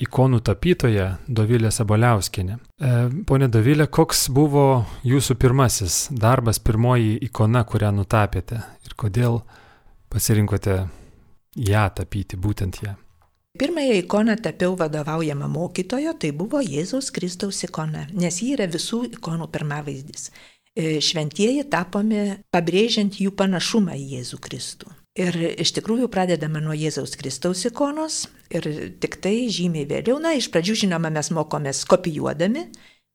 ikonų 0.00 0.40
tapytoja 0.46 1.10
Dovilė 1.28 1.68
Saboliauskinė. 1.74 2.56
E, 2.80 2.90
pone 3.28 3.48
Dovilė, 3.52 3.84
koks 3.92 4.30
buvo 4.32 4.86
jūsų 5.04 5.36
pirmasis 5.40 5.96
darbas, 6.16 6.60
pirmoji 6.64 7.18
ikona, 7.26 7.60
kurią 7.68 7.90
nutapėte 7.92 8.62
ir 8.88 8.96
kodėl 8.96 9.42
pasirinkote 10.08 10.76
ją 11.60 11.84
tapyti, 11.96 12.40
būtent 12.40 12.80
ją? 12.86 12.94
Pirmąją 13.60 13.98
ikoną 14.00 14.36
tapiau 14.40 14.78
vadovaujama 14.80 15.48
mokytojo, 15.50 16.14
tai 16.16 16.30
buvo 16.32 16.62
Jėzaus 16.64 17.10
Kristaus 17.12 17.60
ikona, 17.66 18.06
nes 18.16 18.40
ji 18.40 18.54
yra 18.54 18.68
visų 18.70 19.02
ikonų 19.18 19.50
pirmavaizdis. 19.52 20.30
E, 20.72 21.02
šventieji 21.04 21.66
tapomi 21.68 22.22
pabrėžiant 22.54 23.20
jų 23.20 23.34
panašumą 23.36 23.98
į 23.98 24.06
Jėzų 24.14 24.40
Kristų. 24.40 24.94
Ir 25.20 25.36
iš 25.60 25.74
tikrųjų 25.76 26.08
pradedame 26.12 26.62
nuo 26.64 26.72
Jėzaus 26.76 27.12
Kristaus 27.20 27.66
ikonos 27.68 28.22
ir 28.48 28.64
tik 29.02 29.18
tai 29.20 29.50
žymiai 29.52 29.88
vėliau, 29.90 30.16
na, 30.22 30.32
iš 30.38 30.48
pradžių 30.52 30.76
žinoma, 30.84 31.10
mes 31.12 31.28
mokomės 31.34 31.82
kopijuodami, 31.90 32.68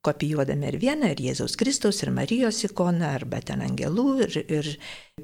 kopijuodami 0.06 0.70
ir 0.70 0.78
vieną, 0.82 1.10
ir 1.14 1.24
Jėzaus 1.30 1.56
Kristaus, 1.58 2.04
ir 2.04 2.12
Marijos 2.14 2.62
ikoną, 2.68 3.08
arba 3.18 3.40
ten 3.42 3.64
angelų, 3.66 4.06
ir, 4.28 4.38
ir 4.44 4.70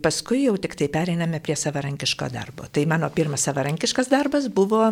paskui 0.02 0.46
jau 0.46 0.56
tik 0.62 0.78
tai 0.80 0.90
pereiname 0.94 1.42
prie 1.44 1.58
savarankiško 1.60 2.32
darbo. 2.34 2.66
Tai 2.72 2.88
mano 2.90 3.12
pirmas 3.14 3.46
savarankiškas 3.50 4.10
darbas 4.10 4.50
buvo 4.50 4.88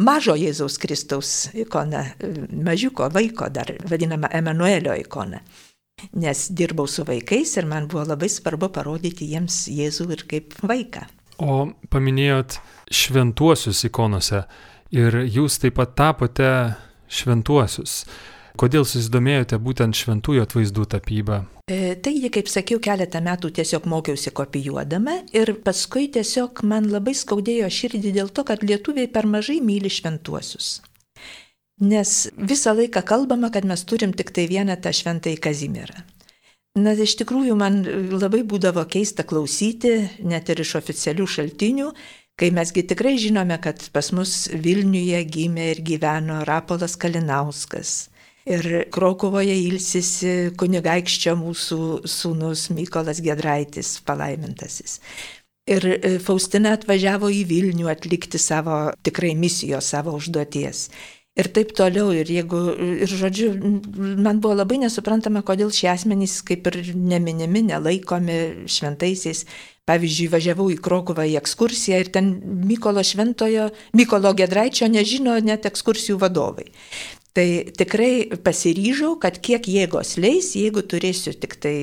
mažo 0.00 0.38
Jėzaus 0.40 0.78
Kristaus 0.80 1.34
ikona, 1.52 2.06
mažiuko 2.52 3.10
vaiko 3.12 3.50
dar 3.52 3.74
vadinama 3.90 4.32
Emanuelio 4.32 4.96
ikona. 5.02 5.42
Nes 6.12 6.48
dirbau 6.52 6.88
su 6.88 7.04
vaikais 7.08 7.56
ir 7.56 7.68
man 7.68 7.88
buvo 7.88 8.04
labai 8.04 8.28
svarbu 8.28 8.68
parodyti 8.72 9.30
jiems 9.32 9.64
Jėzų 9.72 10.10
ir 10.16 10.26
kaip 10.28 10.58
vaiką. 10.62 11.06
O 11.42 11.66
paminėjot 11.92 12.56
šventuosius 12.92 13.82
ikonose 13.88 14.44
ir 14.94 15.20
jūs 15.26 15.58
taip 15.60 15.76
pat 15.80 15.92
tapote 15.98 16.48
šventuosius. 17.12 18.04
Kodėl 18.56 18.86
susidomėjote 18.88 19.58
būtent 19.60 19.98
šventųjų 19.98 20.46
atvaizdų 20.46 20.86
tapybą? 20.94 21.42
E, 21.68 21.92
taigi, 22.00 22.30
kaip 22.32 22.48
sakiau, 22.48 22.80
keletą 22.80 23.20
metų 23.20 23.50
tiesiog 23.58 23.84
mokiausi 23.90 24.32
kopijuodama 24.32 25.18
ir 25.36 25.52
paskui 25.66 26.08
tiesiog 26.14 26.62
man 26.64 26.88
labai 26.88 27.12
skaudėjo 27.18 27.68
širdį 27.68 28.14
dėl 28.16 28.32
to, 28.32 28.46
kad 28.48 28.64
lietuviai 28.64 29.10
per 29.12 29.28
mažai 29.28 29.58
myli 29.60 29.92
šventuosius. 29.92 30.78
Nes 31.84 32.12
visą 32.40 32.72
laiką 32.72 33.02
kalbama, 33.04 33.50
kad 33.52 33.68
mes 33.68 33.84
turim 33.84 34.16
tik 34.16 34.32
tai 34.32 34.46
vieną 34.48 34.78
tą 34.80 34.94
šventąjį 34.96 35.42
Kazimirą. 35.44 36.00
Na, 36.76 36.92
iš 36.92 37.14
tikrųjų, 37.22 37.54
man 37.56 37.78
labai 38.12 38.42
būdavo 38.44 38.82
keista 38.92 39.24
klausyti, 39.24 39.94
net 40.28 40.50
ir 40.52 40.60
iš 40.60 40.74
oficialių 40.76 41.24
šaltinių, 41.32 41.86
kai 42.36 42.50
mesgi 42.52 42.84
tikrai 42.84 43.14
žinome, 43.20 43.56
kad 43.64 43.80
pas 43.94 44.10
mus 44.12 44.34
Vilniuje 44.52 45.22
gimė 45.24 45.70
ir 45.72 45.80
gyveno 45.86 46.42
Rapolas 46.44 46.98
Kalinauskas. 47.00 48.10
Ir 48.46 48.84
Krokuvoje 48.92 49.56
ilsisi 49.64 50.52
kunigaikščio 50.60 51.32
mūsų 51.40 51.80
sūnus 52.06 52.68
Mykolas 52.76 53.24
Gedraitis, 53.24 53.96
palaimintasis. 54.06 55.00
Ir 55.66 55.82
e, 55.96 56.12
Faustina 56.22 56.76
atvažiavo 56.76 57.32
į 57.32 57.40
Vilnių 57.48 57.88
atlikti 57.90 58.38
savo 58.38 58.92
tikrai 59.02 59.32
misijos, 59.34 59.88
savo 59.96 60.12
užduoties 60.14 60.84
ir 61.36 61.50
taip 61.52 61.72
toliau. 61.76 62.10
Ir, 62.16 62.30
jeigu, 62.38 62.60
ir 63.04 63.12
žodžiu, 63.12 63.52
man 63.96 64.40
buvo 64.40 64.56
labai 64.56 64.80
nesuprantama, 64.82 65.44
kodėl 65.46 65.72
šie 65.74 65.90
asmenys 65.92 66.40
kaip 66.46 66.68
ir 66.72 66.92
neminimi, 66.96 67.66
nelaikomi 67.70 68.68
šventaisiais. 68.70 69.44
Pavyzdžiui, 69.86 70.32
važiavau 70.32 70.64
į 70.74 70.80
Krokuvą 70.82 71.28
į 71.30 71.36
ekskursiją 71.38 72.00
ir 72.02 72.08
ten 72.10 72.32
Mykolo 72.66 73.04
Šventojo, 73.06 73.68
Mykolo 73.94 74.32
Gedraičio 74.34 74.88
nežino 74.90 75.36
net 75.38 75.68
ekskursijų 75.70 76.18
vadovai. 76.18 76.66
Tai 77.36 77.44
tikrai 77.76 78.38
pasiryžau, 78.42 79.12
kad 79.22 79.36
kiek 79.44 79.68
jėgos 79.68 80.14
leis, 80.18 80.54
jeigu 80.56 80.80
turėsiu 80.88 81.36
tik 81.36 81.58
tai 81.62 81.74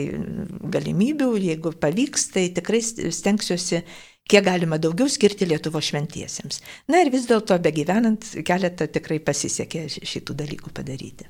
galimybių, 0.73 1.29
jeigu 1.37 1.71
pavyks, 1.79 2.31
tai 2.33 2.47
tikrai 2.57 2.81
stengsiuosi 2.81 3.83
kiek 4.29 4.45
galima 4.45 4.79
daugiau 4.81 5.09
skirti 5.11 5.47
Lietuvo 5.49 5.81
šventiesiems. 5.83 6.61
Na 6.91 7.03
ir 7.03 7.11
vis 7.13 7.27
dėlto, 7.29 7.57
be 7.63 7.73
gyvenant, 7.75 8.25
keletą 8.47 8.87
tikrai 8.91 9.19
pasisekė 9.23 9.87
šitų 9.99 10.37
dalykų 10.43 10.73
padaryti. 10.75 11.29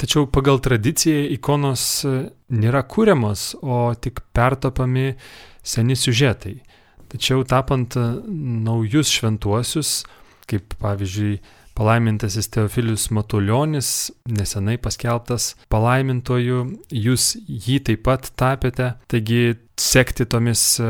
Tačiau 0.00 0.24
pagal 0.32 0.62
tradiciją 0.64 1.26
ikonos 1.34 1.82
e, 2.08 2.14
nėra 2.56 2.80
kūriamos, 2.88 3.50
o 3.60 3.90
tik 4.00 4.22
pertopami 4.32 5.12
seni 5.60 5.96
siužetai. 5.98 6.54
Tačiau 7.12 7.44
tapant 7.44 7.98
e, 8.00 8.06
naujus 8.64 9.12
šventuosius, 9.12 9.90
kaip 10.48 10.72
pavyzdžiui 10.80 11.34
palaimintasis 11.80 12.50
Teofilius 12.52 13.08
Matuljonis, 13.10 14.10
nesenai 14.28 14.76
paskelbtas 14.84 15.54
palaimintoju, 15.72 16.60
jūs 16.92 17.32
jį 17.48 17.78
taip 17.88 18.04
pat 18.04 18.28
tapėte, 18.36 18.92
taigi 19.08 19.56
sekti 19.80 20.26
tomis 20.28 20.62
e, 20.76 20.88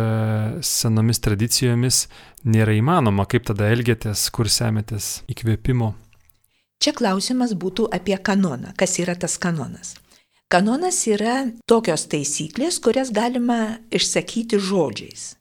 senomis 0.67 1.23
tradicijomis 1.23 2.03
nėra 2.43 2.75
įmanoma, 2.75 3.29
kaip 3.31 3.47
tada 3.47 3.69
elgėtės, 3.71 4.27
kur 4.35 4.51
semėtės 4.51 5.21
įkvėpimo. 5.31 5.93
Čia 6.83 6.95
klausimas 6.97 7.53
būtų 7.55 7.87
apie 7.95 8.17
kanoną. 8.17 8.73
Kas 8.81 8.97
yra 8.99 9.15
tas 9.15 9.37
kanonas? 9.39 9.95
Kanonas 10.51 10.99
yra 11.07 11.45
tokios 11.71 12.09
taisyklės, 12.11 12.81
kurias 12.83 13.13
galima 13.15 13.79
išsakyti 13.95 14.59
žodžiais. 14.59 15.37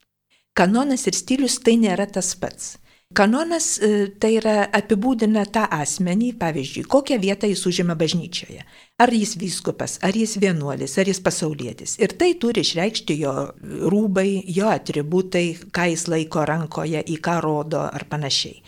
Kanonas 0.54 1.08
ir 1.10 1.18
stilius 1.18 1.58
tai 1.64 1.80
nėra 1.82 2.06
tas 2.06 2.36
pats. 2.38 2.76
Kanonas 3.14 3.80
e, 3.82 3.88
tai 4.22 4.36
yra 4.38 4.68
apibūdina 4.70 5.42
tą 5.50 5.64
asmenį, 5.74 6.28
pavyzdžiui, 6.38 6.84
kokią 6.94 7.16
vietą 7.24 7.48
jis 7.50 7.64
užima 7.66 7.96
bažnyčioje. 7.98 8.62
Ar 9.02 9.10
jis 9.10 9.34
vyskupas, 9.42 9.96
ar 10.06 10.14
jis 10.14 10.36
vienuolis, 10.38 10.94
ar 11.02 11.10
jis 11.10 11.22
pasaulietis. 11.26 11.96
Ir 11.98 12.14
tai 12.22 12.36
turi 12.38 12.62
išreikšti 12.62 13.16
jo 13.24 13.34
rūbai, 13.90 14.44
jo 14.54 14.70
atributai, 14.70 15.48
ką 15.74 15.88
jis 15.90 16.06
laiko 16.14 16.46
rankoje, 16.46 17.02
į 17.02 17.18
ką 17.26 17.40
rodo 17.42 17.82
ar 17.88 18.06
panašiai. 18.12 18.62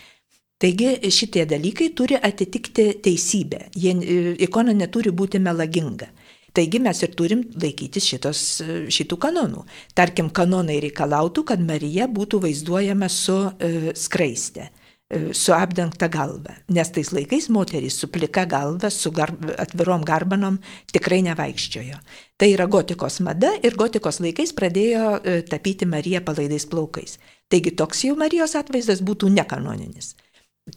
Taigi 0.62 1.12
šitie 1.14 1.46
dalykai 1.46 1.92
turi 1.94 2.18
atitikti 2.18 2.88
teisybę. 3.06 3.68
Jie, 3.78 3.94
e, 3.94 4.36
ikona 4.48 4.74
neturi 4.74 5.14
būti 5.14 5.38
melaginga. 5.38 6.10
Taigi 6.54 6.82
mes 6.84 7.00
ir 7.06 7.14
turim 7.16 7.46
laikytis 7.64 8.08
šitos, 8.12 8.44
šitų 8.92 9.18
kanonų. 9.24 9.64
Tarkim, 9.96 10.30
kanonai 10.36 10.82
reikalautų, 10.84 11.46
kad 11.48 11.64
Marija 11.64 12.10
būtų 12.12 12.42
vaizduojama 12.44 13.08
su 13.12 13.38
e, 13.48 13.94
skraiste 13.96 14.66
e, 14.66 15.32
su 15.38 15.56
apdengta 15.56 16.10
galva, 16.12 16.58
nes 16.68 16.92
tais 16.92 17.14
laikais 17.16 17.48
moterys 17.56 18.02
su 18.02 18.10
plika 18.12 18.44
galva, 18.52 18.92
su 18.92 19.14
garb, 19.16 19.48
atvirom 19.64 20.04
garbanom 20.08 20.60
tikrai 20.92 21.22
nevaikščiojo. 21.30 22.02
Tai 22.36 22.50
yra 22.52 22.68
gotikos 22.68 23.22
mada 23.24 23.54
ir 23.64 23.80
gotikos 23.80 24.20
laikais 24.20 24.52
pradėjo 24.58 25.06
e, 25.22 25.38
tapyti 25.48 25.88
Mariją 25.88 26.20
palaidais 26.28 26.68
plaukais. 26.68 27.16
Taigi 27.48 27.72
toks 27.80 28.04
jau 28.10 28.18
Marijos 28.20 28.58
atvaizdas 28.60 29.00
būtų 29.08 29.32
nekanoninis. 29.40 30.18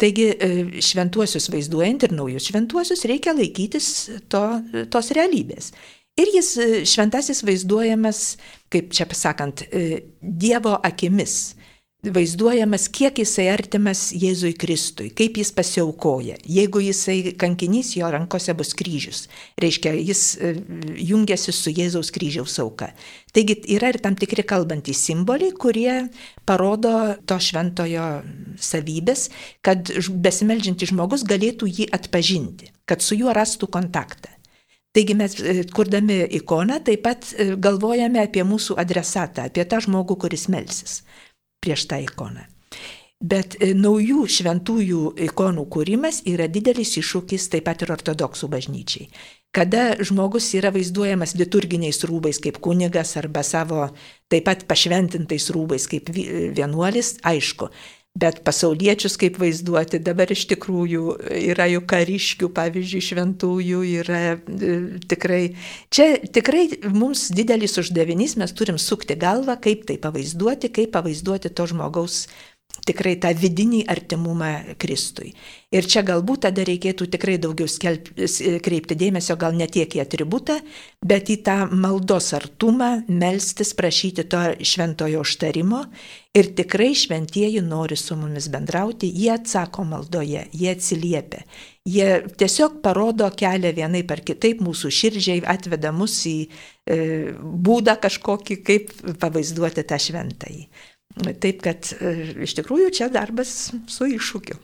Taigi 0.00 0.28
e, 0.32 0.48
šventuosius 0.82 1.50
vaizduojant 1.52 2.06
ir 2.06 2.14
naujus 2.16 2.48
šventuosius 2.50 3.04
reikia 3.10 3.34
laikytis 3.36 3.90
to, 4.32 4.42
tos 4.90 5.12
realybės. 5.14 5.72
Ir 6.20 6.30
jis 6.34 6.50
e, 6.58 6.68
šventasis 6.86 7.42
vaizduojamas, 7.46 8.22
kaip 8.72 8.92
čia 8.94 9.06
pasakant, 9.10 9.64
e, 9.70 10.02
Dievo 10.22 10.76
akimis. 10.82 11.54
Vaizduojamas, 12.12 12.86
kiek 12.92 13.18
jisai 13.22 13.46
artimas 13.52 14.08
Jėzui 14.16 14.52
Kristui, 14.58 15.10
kaip 15.16 15.38
jis 15.40 15.50
pasiaukoja. 15.54 16.36
Jeigu 16.50 16.82
jisai 16.84 17.34
kankinys, 17.40 17.94
jo 17.98 18.08
rankose 18.12 18.54
bus 18.56 18.74
kryžius. 18.76 19.24
Reiškia, 19.60 19.94
jis 19.96 20.22
e, 20.36 20.52
jungiasi 21.08 21.54
su 21.54 21.72
Jėzaus 21.74 22.12
kryžiaus 22.14 22.58
auka. 22.62 22.90
Taigi 23.34 23.56
yra 23.76 23.90
ir 23.92 24.00
tam 24.04 24.18
tikri 24.18 24.44
kalbantys 24.46 25.00
simboliai, 25.08 25.54
kurie 25.56 25.96
parodo 26.46 26.94
to 27.26 27.40
šventojo 27.40 28.06
savybės, 28.60 29.28
kad 29.64 29.90
besimeldžiantis 30.24 30.92
žmogus 30.92 31.26
galėtų 31.28 31.70
jį 31.70 31.90
atpažinti, 31.94 32.70
kad 32.88 33.02
su 33.02 33.18
juo 33.18 33.34
rastų 33.34 33.70
kontaktą. 33.72 34.30
Taigi 34.94 35.16
mes, 35.18 35.34
e, 35.42 35.64
kurdami 35.74 36.20
ikoną, 36.38 36.78
taip 36.86 37.02
pat 37.02 37.32
e, 37.34 37.54
galvojame 37.58 38.22
apie 38.22 38.44
mūsų 38.46 38.76
adresatą, 38.78 39.48
apie 39.48 39.64
tą 39.66 39.80
žmogų, 39.82 40.20
kuris 40.26 40.46
melsis 40.52 41.00
prieš 41.64 41.88
tą 41.90 42.02
ikoną. 42.04 42.44
Bet 43.24 43.56
e, 43.62 43.70
naujų 43.78 44.26
šventųjų 44.28 45.14
ikonų 45.30 45.64
kūrimas 45.72 46.20
yra 46.28 46.48
didelis 46.50 46.92
iššūkis 47.00 47.48
taip 47.54 47.64
pat 47.68 47.84
ir 47.84 47.94
ortodoksų 47.94 48.50
bažnyčiai. 48.52 49.08
Kada 49.54 49.94
žmogus 50.02 50.50
yra 50.58 50.72
vaizduojamas 50.74 51.36
liturginiais 51.38 52.02
rūbais 52.04 52.40
kaip 52.42 52.58
kunigas 52.60 53.14
arba 53.20 53.44
savo 53.46 53.86
taip 54.28 54.48
pat 54.48 54.64
pašventintais 54.68 55.46
rūbais 55.54 55.86
kaip 55.88 56.10
vienuolis, 56.12 57.14
aišku, 57.22 57.70
Bet 58.14 58.44
pasauliečius 58.46 59.16
kaip 59.18 59.40
vaizduoti, 59.42 59.98
dabar 60.06 60.30
iš 60.30 60.44
tikrųjų 60.52 61.16
yra 61.34 61.64
jų 61.66 61.80
kariškių, 61.90 62.48
pavyzdžiui, 62.54 63.00
šventųjų, 63.02 63.80
yra 64.04 64.20
e, 64.36 64.74
tikrai, 65.10 65.40
čia 65.90 66.06
tikrai 66.22 66.68
mums 66.94 67.26
didelis 67.34 67.74
uždavinys, 67.82 68.36
mes 68.38 68.54
turim 68.54 68.78
sukti 68.78 69.18
galvą, 69.18 69.58
kaip 69.66 69.82
tai 69.90 69.98
pavaizduoti, 69.98 70.70
kaip 70.76 70.94
pavaizduoti 70.94 71.50
to 71.50 71.66
žmogaus 71.72 72.28
tikrai 72.88 73.16
tą 73.20 73.32
vidinį 73.36 73.84
artimumą 73.90 74.76
Kristui. 74.80 75.32
Ir 75.74 75.88
čia 75.90 76.04
galbūt 76.06 76.44
tada 76.46 76.62
reikėtų 76.66 77.08
tikrai 77.10 77.34
daugiau 77.42 77.66
skelb, 77.70 78.12
kreipti 78.62 78.96
dėmesio 78.98 79.34
gal 79.40 79.56
ne 79.58 79.66
tiek 79.66 79.90
į 79.96 80.04
atributą, 80.04 80.60
bet 81.02 81.32
į 81.32 81.40
tą 81.46 81.56
maldos 81.72 82.30
artumą, 82.36 82.90
melstis, 83.08 83.74
prašyti 83.74 84.26
to 84.30 84.42
šventojo 84.62 85.24
užtarimo. 85.24 85.84
Ir 86.34 86.50
tikrai 86.58 86.92
šventieji 86.98 87.62
nori 87.62 87.96
su 87.98 88.16
mumis 88.18 88.48
bendrauti, 88.50 89.06
jie 89.06 89.30
atsako 89.34 89.84
maldoje, 89.86 90.46
jie 90.50 90.72
atsiliepia. 90.74 91.44
Jie 91.86 92.08
tiesiog 92.40 92.80
parodo 92.82 93.28
kelią 93.30 93.74
vienai 93.76 94.02
per 94.08 94.22
kitaip, 94.26 94.62
mūsų 94.64 94.90
širdžiai 94.98 95.44
atveda 95.52 95.92
mus 95.94 96.16
į 96.26 96.38
e, 96.42 96.96
būdą 97.34 97.98
kažkokį, 98.02 98.56
kaip 98.66 98.90
pavaizduoti 99.22 99.84
tą 99.86 100.00
šventąjį. 100.00 100.66
Taip 101.14 101.62
kad 101.62 101.90
e, 101.94 102.14
iš 102.42 102.56
tikrųjų 102.58 102.90
čia 102.94 103.08
darbas 103.12 103.72
su 103.90 104.08
iššūkiu. 104.10 104.56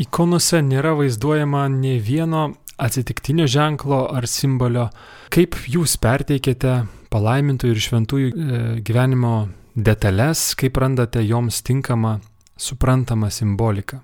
Ikonose 0.00 0.62
nėra 0.64 0.94
vaizduojama 0.96 1.66
ne 1.74 1.96
vieno 2.00 2.44
atsitiktinio 2.80 3.48
ženklo 3.50 4.06
ar 4.14 4.28
simbolio. 4.30 4.88
Kaip 5.34 5.58
jūs 5.68 5.98
perteikėte 6.00 6.84
palaimintų 7.12 7.72
ir 7.72 7.82
šventųjų 7.86 8.30
e, 8.30 8.60
gyvenimo 8.86 9.34
detalės, 9.74 10.54
kaip 10.58 10.78
randate 10.80 11.24
joms 11.26 11.60
tinkamą, 11.66 12.18
suprantamą 12.56 13.30
simboliką? 13.34 14.00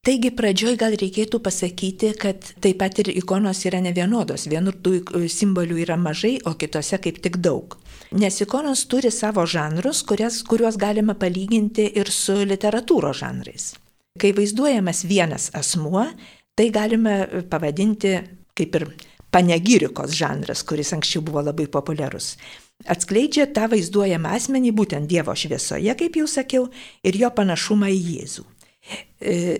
Taigi 0.00 0.30
pradžioj 0.32 0.78
gal 0.80 0.94
reikėtų 0.96 1.42
pasakyti, 1.44 2.14
kad 2.16 2.46
taip 2.64 2.78
pat 2.80 3.02
ir 3.02 3.10
ikonos 3.12 3.58
yra 3.68 3.82
nevienodos. 3.84 4.46
Vienur 4.48 4.78
tų 4.80 5.26
simbolių 5.28 5.76
yra 5.82 5.98
mažai, 6.00 6.38
o 6.48 6.54
kitose 6.56 6.96
kaip 7.04 7.18
tik 7.20 7.36
daug. 7.44 7.76
Nes 8.16 8.40
ikonos 8.40 8.86
turi 8.88 9.10
savo 9.12 9.44
žanrus, 9.44 10.00
kurias, 10.08 10.38
kuriuos 10.48 10.78
galima 10.80 11.12
palyginti 11.20 11.84
ir 12.00 12.08
su 12.08 12.38
literatūros 12.48 13.20
žanrais. 13.20 13.66
Kai 14.16 14.30
vaizduojamas 14.38 15.02
vienas 15.04 15.50
asmuo, 15.60 16.06
tai 16.56 16.70
galima 16.72 17.18
pavadinti 17.52 18.14
kaip 18.56 18.78
ir 18.80 18.86
panegyrikos 19.36 20.16
žanras, 20.16 20.62
kuris 20.64 20.94
anksčiau 20.96 21.20
buvo 21.26 21.42
labai 21.44 21.66
populiarus. 21.68 22.38
Atskleidžia 22.88 23.50
tą 23.52 23.68
vaizduojamą 23.74 24.32
asmenį 24.38 24.72
būtent 24.80 25.12
Dievo 25.12 25.36
šviesoje, 25.36 25.92
kaip 25.92 26.16
jau 26.16 26.24
sakiau, 26.24 26.70
ir 27.04 27.20
jo 27.20 27.28
panašumą 27.36 27.92
į 27.92 28.00
Jėzų. 28.14 28.46
E, 29.20 29.58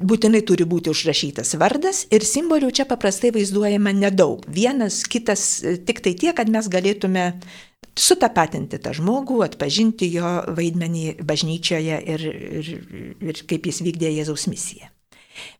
būtinai 0.00 0.40
turi 0.48 0.64
būti 0.64 0.88
užrašytas 0.88 1.52
vardas 1.60 2.06
ir 2.10 2.24
simbolių 2.24 2.70
čia 2.72 2.86
paprastai 2.88 3.30
vaizduojama 3.34 3.92
nedaug. 3.92 4.46
Vienas, 4.48 5.02
kitas, 5.04 5.60
tik 5.86 6.00
tai 6.04 6.14
tiek, 6.16 6.32
kad 6.38 6.48
mes 6.48 6.70
galėtume 6.72 7.26
sutapatinti 7.98 8.80
tą 8.80 8.94
žmogų, 8.96 9.42
atpažinti 9.44 10.08
jo 10.14 10.32
vaidmenį 10.56 11.20
bažnyčioje 11.28 12.00
ir, 12.14 12.26
ir, 12.62 12.72
ir 13.20 13.44
kaip 13.48 13.68
jis 13.68 13.82
vykdė 13.84 14.14
Jėzaus 14.16 14.48
misiją. 14.48 14.88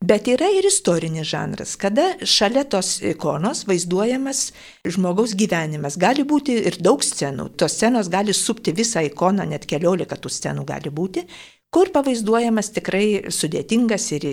Bet 0.05 0.29
yra 0.29 0.49
ir 0.53 0.67
istorinis 0.69 1.29
žanras, 1.31 1.77
kada 1.81 2.05
šalia 2.29 2.65
tos 2.69 2.99
ikonos 3.05 3.65
vaizduojamas 3.69 4.43
žmogaus 4.89 5.37
gyvenimas. 5.39 5.97
Gali 6.01 6.25
būti 6.29 6.59
ir 6.69 6.77
daug 6.81 7.05
scenų. 7.05 7.51
Tos 7.61 7.77
scenos 7.79 8.11
gali 8.13 8.35
supti 8.37 8.75
visą 8.77 9.05
ikoną, 9.09 9.47
net 9.49 9.69
keliolika 9.69 10.19
tų 10.21 10.33
scenų 10.33 10.67
gali 10.69 10.93
būti, 10.93 11.25
kur 11.73 11.89
pavaizduojamas 11.95 12.69
tikrai 12.77 13.33
sudėtingas 13.33 14.11
ir 14.19 14.27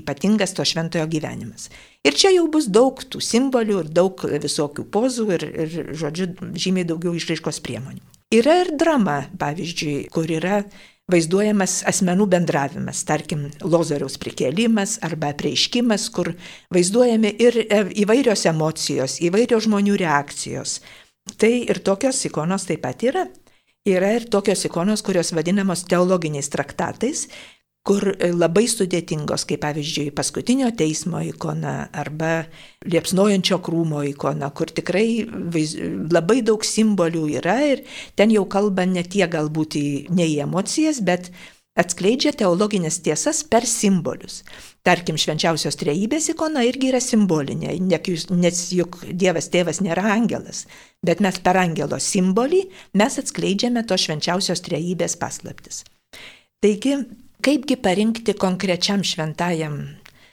ypatingas 0.00 0.56
to 0.56 0.64
šventojo 0.64 1.04
gyvenimas. 1.12 1.68
Ir 2.06 2.16
čia 2.16 2.32
jau 2.32 2.46
bus 2.52 2.70
daug 2.72 3.02
tų 3.04 3.20
simbolių 3.20 3.82
ir 3.84 3.92
daug 3.92 4.26
visokių 4.46 4.86
pozų 4.94 5.28
ir, 5.36 5.46
ir 5.66 5.94
žodžiu, 5.98 6.30
žymiai 6.56 6.88
daugiau 6.88 7.12
išraiškos 7.18 7.60
priemonių. 7.66 8.00
Yra 8.34 8.60
ir 8.64 8.72
drama, 8.80 9.20
pavyzdžiui, 9.38 10.08
kur 10.10 10.30
yra 10.32 10.62
vaizduojamas 11.12 11.84
asmenų 11.86 12.26
bendravimas, 12.32 13.04
tarkim, 13.06 13.46
Lozoriaus 13.62 14.16
prikėlimas 14.18 14.96
arba 15.06 15.30
prieiškimas, 15.38 16.08
kur 16.14 16.32
vaizduojami 16.74 17.30
ir 17.44 17.60
e, 17.62 17.82
įvairios 18.02 18.46
emocijos, 18.50 19.20
įvairios 19.22 19.68
žmonių 19.68 19.98
reakcijos. 20.02 20.80
Tai 21.38 21.52
ir 21.60 21.82
tokios 21.86 22.24
ikonos 22.26 22.66
taip 22.66 22.82
pat 22.86 23.04
yra. 23.06 23.26
Yra 23.86 24.16
ir 24.16 24.24
tokios 24.30 24.64
ikonos, 24.66 25.04
kurios 25.06 25.30
vadinamos 25.36 25.84
teologiniais 25.86 26.48
traktatais, 26.50 27.28
kur 27.86 28.02
e, 28.18 28.32
labai 28.34 28.66
sudėtingos, 28.70 29.44
kaip 29.46 29.62
pavyzdžiui, 29.62 30.10
paskutinio 30.16 30.72
teismo 30.76 31.20
ikona 31.22 31.76
arba 31.94 32.32
liepsnojančio 32.86 33.60
krūmo 33.62 34.02
ikona, 34.10 34.50
kur 34.50 34.72
tikrai 34.74 35.08
vaiz, 35.54 35.76
labai 36.12 36.40
daug 36.46 36.66
simbolių 36.66 37.26
yra 37.38 37.60
ir 37.70 37.84
ten 38.18 38.34
jau 38.34 38.46
kalba 38.50 38.88
ne 38.90 39.06
tiek 39.06 39.30
galbūt 39.30 39.78
į, 39.78 39.88
ne 40.18 40.26
į 40.26 40.40
emocijas, 40.48 40.98
bet 41.06 41.30
atskleidžia 41.76 42.32
teologinės 42.40 42.98
tiesas 43.04 43.42
per 43.46 43.68
simbolius. 43.68 44.40
Tarkim, 44.86 45.18
švenčiausios 45.20 45.76
trejybės 45.78 46.30
ikona 46.32 46.62
irgi 46.66 46.90
yra 46.92 47.00
simbolinė, 47.02 47.74
nes 47.82 48.60
juk 48.74 49.00
Dievas 49.12 49.50
tėvas 49.52 49.82
nėra 49.84 50.08
angelas, 50.14 50.64
bet 51.06 51.22
mes 51.24 51.38
per 51.42 51.56
angelo 51.60 51.98
simbolį 52.02 52.64
mes 52.98 53.20
atskleidžiame 53.22 53.84
to 53.86 53.98
švenčiausios 54.00 54.64
trejybės 54.66 55.16
paslaptis. 55.20 55.84
Taigi, 56.64 56.96
kaipgi 57.44 57.76
parinkti 57.78 58.34
konkrečiam 58.34 59.04
šventajam 59.06 59.80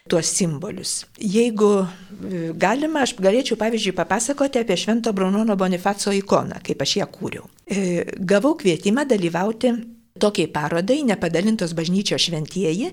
tuos 0.09 0.27
simbolius. 0.36 1.05
Jeigu 1.19 1.69
e, 1.83 2.51
galima, 2.59 3.05
aš 3.05 3.15
galėčiau 3.23 3.57
pavyzdžiui 3.59 3.95
papasakoti 3.95 4.59
apie 4.59 4.75
Švento 4.79 5.13
Brunono 5.15 5.55
Bonifaco 5.59 6.12
ikoną, 6.15 6.59
kaip 6.65 6.83
aš 6.83 6.97
ją 6.99 7.07
kūriau. 7.12 7.47
E, 7.67 8.03
gavau 8.19 8.57
kvietimą 8.59 9.05
dalyvauti 9.07 9.71
tokiai 10.19 10.49
parodai 10.51 11.01
nepadalintos 11.07 11.73
bažnyčios 11.77 12.27
šventieji, 12.27 12.91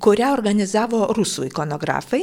kurią 0.00 0.32
organizavo 0.32 1.06
rusų 1.16 1.48
ikonografai. 1.48 2.22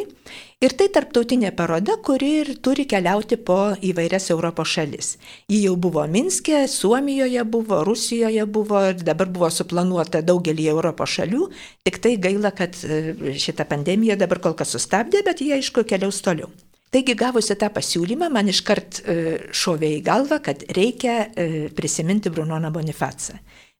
Ir 0.63 0.73
tai 0.77 0.87
tarptautinė 0.93 1.51
paroda, 1.57 1.97
kuri 2.03 2.29
ir 2.41 2.51
turi 2.65 2.87
keliauti 2.89 3.37
po 3.37 3.75
įvairias 3.85 4.29
Europos 4.33 4.71
šalis. 4.73 5.11
Ji 5.51 5.63
jau 5.65 5.75
buvo 5.77 6.05
Minske, 6.09 6.63
Suomijoje 6.71 7.43
buvo, 7.43 7.83
Rusijoje 7.85 8.45
buvo 8.45 8.81
ir 8.89 9.03
dabar 9.05 9.29
buvo 9.29 9.49
suplanuota 9.53 10.23
daugelį 10.25 10.69
Europos 10.71 11.17
šalių. 11.17 11.49
Tik 11.85 11.99
tai 12.01 12.15
gaila, 12.21 12.53
kad 12.55 12.77
e, 12.83 13.35
šitą 13.37 13.67
pandemiją 13.69 14.17
dabar 14.17 14.41
kol 14.41 14.57
kas 14.57 14.73
sustabdė, 14.73 15.21
bet 15.27 15.43
jie 15.45 15.53
aišku 15.59 15.85
keliaus 15.85 16.23
toliau. 16.25 16.49
Taigi 16.87 17.17
gavusi 17.19 17.57
tą 17.59 17.67
pasiūlymą, 17.75 18.29
man 18.31 18.47
iškart 18.47 19.01
e, 19.03 19.15
šovė 19.51 19.89
į 19.97 20.03
galvą, 20.07 20.39
kad 20.45 20.63
reikia 20.73 21.17
e, 21.27 21.67
prisiminti 21.75 22.31
Brunoną 22.31 22.71
Bonifacą. 22.71 23.35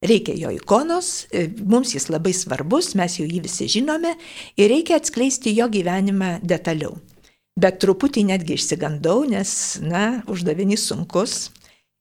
Reikia 0.06 0.36
jo 0.38 0.52
ikonos, 0.54 1.26
e, 1.34 1.48
mums 1.66 1.96
jis 1.96 2.06
labai 2.14 2.34
svarbus, 2.38 2.92
mes 2.94 3.16
jau 3.18 3.26
jį 3.26 3.40
visi 3.42 3.66
žinome 3.66 4.12
ir 4.54 4.70
reikia 4.70 5.00
atskleisti 5.02 5.56
jo 5.58 5.66
gyvenimą 5.74 6.38
detaliau. 6.46 7.00
Bet 7.58 7.80
truputį 7.82 8.28
netgi 8.30 8.54
išsigandau, 8.54 9.24
nes, 9.26 9.52
na, 9.82 10.22
uždavinys 10.30 10.86
sunkus. 10.92 11.48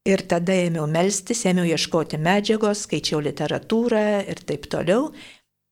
Ir 0.07 0.21
tada 0.29 0.53
ėmiau 0.53 0.85
melstis, 0.87 1.41
ėmiau 1.49 1.65
ieškoti 1.73 2.21
medžiagos, 2.21 2.85
skaičiau 2.85 3.23
literatūrą 3.25 4.05
ir 4.29 4.45
taip 4.45 4.69
toliau. 4.71 5.09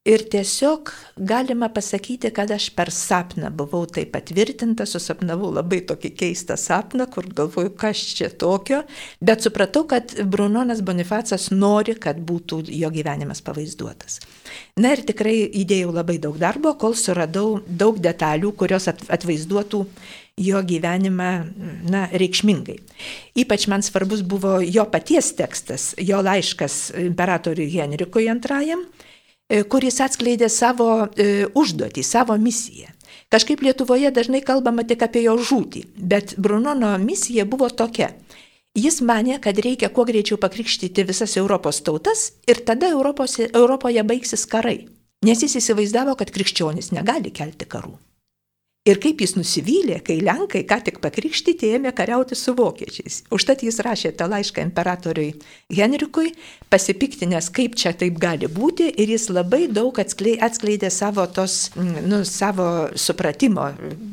Ir 0.05 0.21
tiesiog 0.29 0.91
galima 1.17 1.71
pasakyti, 1.73 2.29
kad 2.37 2.51
aš 2.53 2.67
per 2.77 2.91
sapną 2.93 3.49
buvau 3.57 3.87
taip 3.89 4.11
patvirtinta, 4.13 4.85
susapnavau 4.85 5.49
labai 5.57 5.79
tokį 5.89 6.11
keistą 6.21 6.59
sapną, 6.61 7.07
kur 7.09 7.25
galvoju, 7.39 7.71
kas 7.81 8.03
čia 8.19 8.29
tokio, 8.29 8.83
bet 9.25 9.47
supratau, 9.47 9.87
kad 9.89 10.13
Brunonas 10.29 10.83
Bonifacas 10.85 11.47
nori, 11.55 11.95
kad 11.97 12.21
būtų 12.21 12.59
jo 12.69 12.91
gyvenimas 12.93 13.41
pavaizduotas. 13.47 14.19
Na 14.77 14.93
ir 14.93 15.07
tikrai 15.09 15.39
įdėjau 15.63 15.97
labai 15.97 16.19
daug 16.21 16.37
darbo, 16.37 16.75
kol 16.77 16.93
suradau 17.01 17.63
daug 17.65 17.97
detalių, 17.97 18.53
kurios 18.61 18.91
atvaizduotų 18.93 19.81
jo 20.45 20.63
gyvenimą 20.69 21.31
na, 21.89 22.05
reikšmingai. 22.13 22.77
Ypač 23.41 23.65
man 23.73 23.81
svarbus 23.81 24.21
buvo 24.21 24.59
jo 24.61 24.85
paties 24.85 25.33
tekstas, 25.41 25.95
jo 25.97 26.21
laiškas 26.29 26.93
imperatoriui 27.07 27.73
Henrikui 27.73 28.29
II 28.29 28.85
kuris 29.69 30.01
atskleidė 30.01 30.49
savo 30.49 31.07
e, 31.17 31.47
užduotį, 31.55 32.03
savo 32.03 32.37
misiją. 32.41 32.89
Kažkaip 33.33 33.63
Lietuvoje 33.63 34.11
dažnai 34.15 34.41
kalbama 34.47 34.85
tik 34.87 35.03
apie 35.05 35.25
jo 35.27 35.37
žūtį, 35.39 35.85
bet 35.99 36.35
Brunono 36.39 36.93
misija 36.99 37.45
buvo 37.45 37.69
tokia. 37.69 38.13
Jis 38.75 39.01
mane, 39.07 39.39
kad 39.39 39.59
reikia 39.63 39.89
kuo 39.95 40.05
greičiau 40.05 40.39
pakrikštyti 40.43 41.05
visas 41.07 41.37
Europos 41.39 41.79
tautas 41.87 42.33
ir 42.51 42.65
tada 42.67 42.91
Europos, 42.91 43.39
Europoje 43.39 44.03
baigsis 44.03 44.47
karai. 44.51 44.89
Nes 45.25 45.45
jis 45.45 45.55
įsivaizdavo, 45.61 46.17
kad 46.19 46.33
krikščionis 46.35 46.91
negali 46.93 47.31
kelti 47.31 47.69
karų. 47.71 47.95
Ir 48.85 48.99
kaip 49.01 49.23
jis 49.25 49.33
nusivylė, 49.33 49.97
kai 50.05 50.19
Lenkai 50.21 50.61
ką 50.69 50.77
tik 50.85 50.99
pakrikštyti 51.01 51.71
ėmė 51.79 51.95
kariauti 51.97 52.37
su 52.37 52.53
vokiečiais. 52.53 53.23
Užtat 53.33 53.63
jis 53.65 53.81
rašė 53.81 54.11
tą 54.19 54.27
laišką 54.29 54.61
imperatoriui 54.61 55.31
Henrikui, 55.73 56.35
pasipiktinęs, 56.69 57.49
kaip 57.57 57.79
čia 57.81 57.95
taip 57.97 58.21
gali 58.21 58.45
būti, 58.45 58.91
ir 58.93 59.15
jis 59.15 59.31
labai 59.33 59.63
daug 59.73 59.97
atskleidė 60.05 60.93
savo, 60.93 61.25
tos, 61.33 61.71
nu, 61.81 62.21
savo 62.29 62.69
supratimo, 62.93 63.71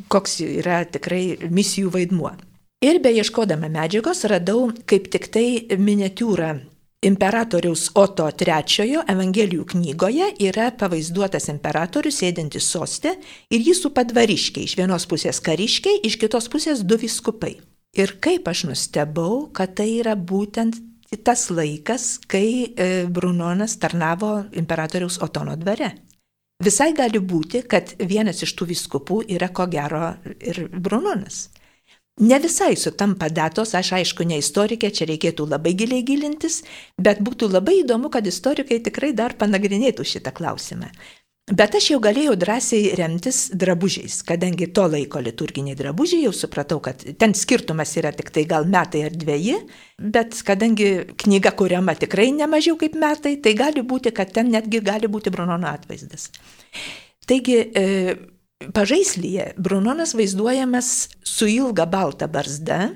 koks 0.07 0.39
yra 0.47 0.85
tikrai 0.87 1.51
misijų 1.51 1.91
vaidmuo. 1.91 2.31
Ir 2.81 3.03
beieškodama 3.03 3.67
medžiagos 3.75 4.23
radau 4.31 4.69
kaip 4.87 5.11
tik 5.11 5.27
tai 5.35 5.47
miniatiūrą 5.75 6.55
Imperatoriaus 7.01 7.87
Oto 7.97 8.27
III 8.29 8.99
Evangelijų 9.09 9.63
knygoje 9.71 10.27
yra 10.45 10.67
pavaizduotas 10.77 11.47
imperatorius 11.49 12.19
sėdintis 12.21 12.67
sostė 12.69 13.15
ir 13.49 13.63
jį 13.65 13.73
supa 13.73 14.03
dvariškiai, 14.05 14.67
iš 14.69 14.75
vienos 14.77 15.07
pusės 15.09 15.39
kariškiai, 15.41 16.03
iš 16.05 16.19
kitos 16.21 16.45
pusės 16.53 16.83
du 16.85 16.99
viskupai. 17.01 17.55
Ir 17.97 18.13
kaip 18.21 18.45
aš 18.47 18.67
nustebau, 18.69 19.47
kad 19.49 19.73
tai 19.79 19.87
yra 19.95 20.13
būtent 20.13 20.77
tas 21.25 21.47
laikas, 21.49 22.19
kai 22.29 22.69
e, 22.69 22.87
Brunonas 23.09 23.79
tarnavo 23.81 24.35
imperatoriaus 24.53 25.17
Otono 25.25 25.57
dvare. 25.57 25.89
Visai 26.61 26.91
gali 26.93 27.17
būti, 27.17 27.63
kad 27.65 27.95
vienas 27.97 28.45
iš 28.45 28.53
tų 28.53 28.69
viskupų 28.75 29.23
yra 29.33 29.49
ko 29.49 29.65
gero 29.73 30.13
ir 30.37 30.67
Brunonas. 30.69 31.47
Ne 32.19 32.37
visai 32.43 32.75
sutampa 32.75 33.29
datos, 33.31 33.71
aš 33.73 33.93
aišku, 33.95 34.25
ne 34.27 34.37
istorikė, 34.41 34.91
čia 34.91 35.07
reikėtų 35.09 35.47
labai 35.47 35.71
giliai 35.79 36.03
gilintis, 36.03 36.61
bet 36.99 37.23
būtų 37.23 37.47
labai 37.53 37.79
įdomu, 37.81 38.11
kad 38.11 38.27
istorikai 38.27 38.81
tikrai 38.83 39.13
dar 39.15 39.37
panagrinėtų 39.39 40.05
šitą 40.05 40.33
klausimą. 40.35 40.91
Bet 41.51 41.73
aš 41.75 41.87
jau 41.89 41.97
galėjau 42.03 42.35
drąsiai 42.39 42.91
remtis 42.95 43.39
drabužiais, 43.57 44.19
kadangi 44.27 44.69
to 44.71 44.85
laiko 44.87 45.19
liturginiai 45.23 45.75
drabužiai, 45.75 46.21
jau 46.27 46.33
supratau, 46.35 46.77
kad 46.83 47.01
ten 47.19 47.33
skirtumas 47.35 47.95
yra 47.99 48.11
tik 48.15 48.29
tai 48.31 48.45
gal 48.47 48.67
metai 48.69 49.01
ar 49.07 49.15
dviejai, 49.15 49.57
bet 50.15 50.37
kadangi 50.47 50.91
knyga 51.23 51.51
kuriama 51.57 51.95
tikrai 51.99 52.29
ne 52.35 52.47
mažiau 52.47 52.77
kaip 52.79 52.95
metai, 52.99 53.37
tai 53.43 53.55
gali 53.57 53.83
būti, 53.83 54.13
kad 54.15 54.31
ten 54.35 54.51
netgi 54.53 54.83
gali 54.85 55.09
būti 55.11 55.33
Brunono 55.33 55.67
atvaizdas. 55.71 56.29
Taigi, 57.27 57.57
e, 57.57 58.15
Pažaislyje 58.73 59.53
Brunonas 59.57 60.13
vaizduojamas 60.13 61.09
su 61.23 61.47
ilga 61.47 61.85
balta 61.85 62.27
barzda, 62.27 62.91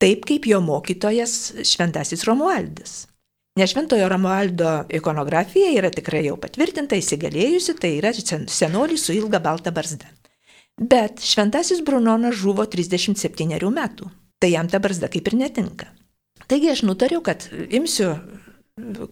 taip 0.00 0.24
kaip 0.28 0.46
jo 0.48 0.60
mokytojas 0.64 1.52
Šventasis 1.64 2.24
Romualdas. 2.24 3.04
Nes 3.58 3.70
Šventojo 3.70 4.08
Romualdo 4.08 4.70
ikonografija 4.90 5.70
yra 5.78 5.90
tikrai 5.94 6.24
jau 6.26 6.34
patvirtinta, 6.40 6.96
įsigalėjusi, 6.98 7.76
tai 7.78 7.92
yra 8.00 8.10
senolis 8.50 9.04
su 9.06 9.14
ilga 9.14 9.38
balta 9.38 9.70
barzda. 9.70 10.08
Bet 10.80 11.22
Šventasis 11.22 11.84
Brunonas 11.86 12.34
žuvo 12.40 12.66
37 12.66 13.70
metų, 13.70 14.10
tai 14.42 14.54
jam 14.56 14.66
ta 14.68 14.80
barzda 14.82 15.12
kaip 15.12 15.30
ir 15.30 15.38
netinka. 15.38 15.86
Taigi 16.50 16.72
aš 16.72 16.82
nutariau, 16.88 17.22
kad 17.22 17.46
imsiu 17.70 18.16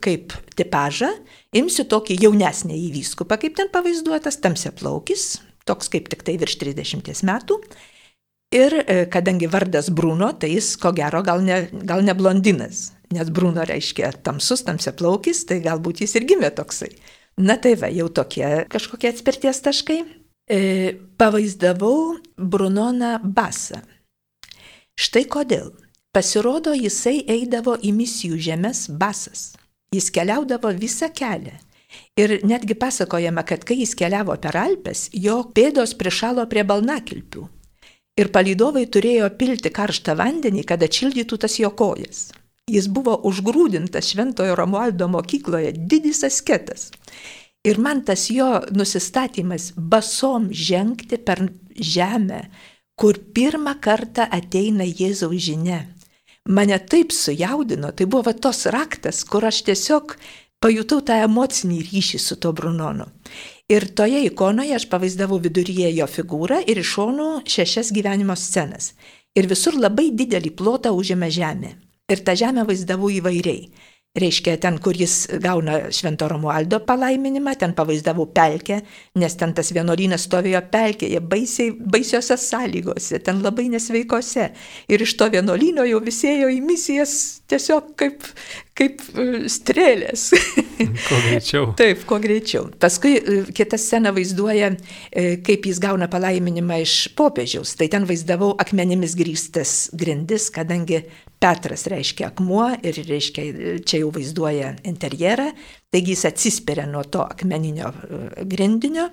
kaip 0.02 0.34
tipažą, 0.58 1.12
imsiu 1.54 1.86
tokį 1.86 2.18
jaunesnį 2.24 2.80
įvyskupą, 2.88 3.38
kaip 3.38 3.54
ten 3.60 3.70
pavaizduotas, 3.70 4.40
tamsia 4.42 4.72
plaukis, 4.74 5.36
toks 5.68 5.90
kaip 5.92 6.10
tik 6.12 6.24
tai 6.26 6.36
virš 6.40 6.58
30 6.62 7.24
metų. 7.28 7.58
Ir 8.52 8.74
e, 8.82 9.06
kadangi 9.08 9.48
vardas 9.48 9.88
Bruno, 9.88 10.28
tai 10.36 10.52
jis 10.52 10.74
ko 10.76 10.92
gero 10.92 11.22
gal 11.24 11.40
ne, 11.44 11.62
gal 11.88 12.02
ne 12.04 12.12
blondinas, 12.12 12.90
nes 13.14 13.30
Bruno 13.32 13.64
reiškia 13.64 14.10
tamsus, 14.26 14.64
tamsiaplaukis, 14.66 15.46
tai 15.48 15.62
galbūt 15.64 16.02
jis 16.04 16.18
ir 16.20 16.26
gimė 16.28 16.52
toksai. 16.52 16.90
Na 17.40 17.56
tai 17.56 17.78
va, 17.80 17.88
jau 17.88 18.10
tokie 18.12 18.66
kažkokie 18.68 19.08
atspirties 19.08 19.62
taškai. 19.64 20.02
E, 20.52 20.60
pavaizdavau 21.16 22.18
Brunoną 22.36 23.14
Basą. 23.24 23.80
Štai 25.00 25.24
kodėl. 25.32 25.70
Pasirodo, 26.12 26.74
jisai 26.76 27.22
eidavo 27.24 27.78
į 27.80 27.94
misijų 27.96 28.36
žemės 28.50 28.84
Basas. 29.00 29.54
Jis 29.96 30.10
keliaudavo 30.12 30.74
visą 30.76 31.08
kelią 31.08 31.56
Ir 32.20 32.38
netgi 32.44 32.76
pasakojama, 32.76 33.44
kad 33.48 33.64
kai 33.64 33.78
jis 33.80 33.94
keliavo 33.98 34.36
per 34.40 34.56
Alpes, 34.60 35.08
jo 35.12 35.42
pėdos 35.56 35.94
prišalo 35.98 36.44
prie 36.50 36.64
balnakilpių. 36.68 37.48
Ir 38.20 38.28
palydovai 38.28 38.84
turėjo 38.92 39.30
pilti 39.40 39.72
karštą 39.72 40.16
vandenį, 40.18 40.66
kad 40.68 40.82
atšildytų 40.84 41.38
tas 41.44 41.56
jo 41.60 41.70
kojas. 41.76 42.26
Jis 42.70 42.86
buvo 42.92 43.16
užgrūdintas 43.28 44.12
Šventojo 44.12 44.54
Romualdo 44.58 45.08
mokykloje, 45.10 45.72
didis 45.72 46.22
asketas. 46.28 46.90
Ir 47.64 47.78
man 47.78 48.02
tas 48.04 48.28
jo 48.30 48.60
nusistatymas 48.74 49.72
basom 49.76 50.50
žengti 50.52 51.16
per 51.18 51.46
žemę, 51.78 52.42
kur 52.98 53.18
pirmą 53.34 53.78
kartą 53.80 54.28
ateina 54.30 54.84
Jėzaus 54.84 55.40
žinia. 55.42 55.80
Mane 56.48 56.78
taip 56.90 57.12
sujaudino, 57.14 57.92
tai 57.94 58.06
buvo 58.10 58.32
tos 58.34 58.66
raktas, 58.66 59.22
kur 59.24 59.46
aš 59.46 59.62
tiesiog 59.68 60.16
pajutau 60.62 61.02
tą 61.02 61.18
emocinį 61.26 61.80
ryšį 61.90 62.20
su 62.22 62.38
to 62.42 62.52
Brunonu. 62.56 63.08
Ir 63.72 63.88
toje 63.98 64.20
ikonoje 64.26 64.76
aš 64.76 64.86
pavaizdavau 64.92 65.38
viduryje 65.42 65.90
jo 65.96 66.06
figūrą 66.14 66.60
ir 66.68 66.80
iš 66.82 66.94
šonų 66.96 67.28
šešias 67.54 67.92
gyvenimo 67.96 68.36
scenas. 68.38 68.92
Ir 69.38 69.48
visur 69.50 69.78
labai 69.80 70.10
didelį 70.12 70.52
plotą 70.58 70.92
užėmė 70.92 71.30
žemė. 71.32 71.72
Ir 72.12 72.20
tą 72.26 72.34
žemę 72.36 72.66
vaizdavau 72.68 73.08
įvairiai. 73.10 73.70
Reiškia, 74.12 74.58
ten, 74.60 74.74
kur 74.76 74.92
jis 74.92 75.22
gauna 75.40 75.86
Švento 75.88 76.26
Romualdo 76.28 76.82
palaiminimą, 76.84 77.54
ten 77.56 77.72
pavaizdavau 77.72 78.26
pelkę, 78.36 78.82
nes 79.16 79.36
ten 79.40 79.54
tas 79.56 79.70
vienuolynas 79.72 80.26
stovėjo 80.28 80.60
pelkėje, 80.74 81.22
baisiai, 81.30 81.70
baisiose 81.72 82.36
sąlygose, 82.36 83.22
ten 83.24 83.40
labai 83.40 83.70
nesveikose. 83.72 84.50
Ir 84.92 85.06
iš 85.06 85.16
to 85.16 85.30
vienuolyno 85.32 85.88
jau 85.88 86.02
visi 86.04 86.28
ėjo 86.28 86.50
į 86.52 86.60
misijas 86.60 87.14
tiesiog 87.48 87.94
kaip, 88.02 88.28
kaip 88.76 89.00
e, 89.16 89.48
strėlės. 89.48 90.28
Kuo 90.78 91.18
greičiau. 91.26 91.72
Taip, 91.80 92.04
kuo 92.08 92.18
greičiau. 92.22 92.68
Paskui 92.80 93.14
e, 93.18 93.36
kita 93.54 93.78
scena 93.80 94.12
vaizduoja, 94.14 94.72
e, 95.10 95.24
kaip 95.44 95.68
jis 95.68 95.80
gauna 95.82 96.08
palaiminimą 96.12 96.80
iš 96.84 96.96
popiežiaus. 97.18 97.74
Tai 97.78 97.88
ten 97.92 98.06
vaizdavau 98.08 98.52
akmenimis 98.62 99.16
grįstas 99.18 99.76
grindis, 99.98 100.50
kadangi 100.54 101.02
Petras 101.42 101.88
reiškia 101.90 102.28
akmuo 102.30 102.68
ir 102.86 103.00
reiškia, 103.08 103.46
čia 103.82 104.02
jau 104.04 104.12
vaizduoja 104.14 104.76
interjerą, 104.86 105.48
taigi 105.90 106.14
jis 106.14 106.28
atsispiria 106.30 106.84
nuo 106.86 107.02
to 107.02 107.24
akmeninio 107.24 107.90
grindinio 108.46 109.08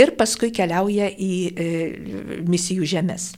ir 0.00 0.16
paskui 0.18 0.50
keliauja 0.54 1.06
į 1.14 2.42
misijų 2.50 2.88
žemės. 2.90 3.30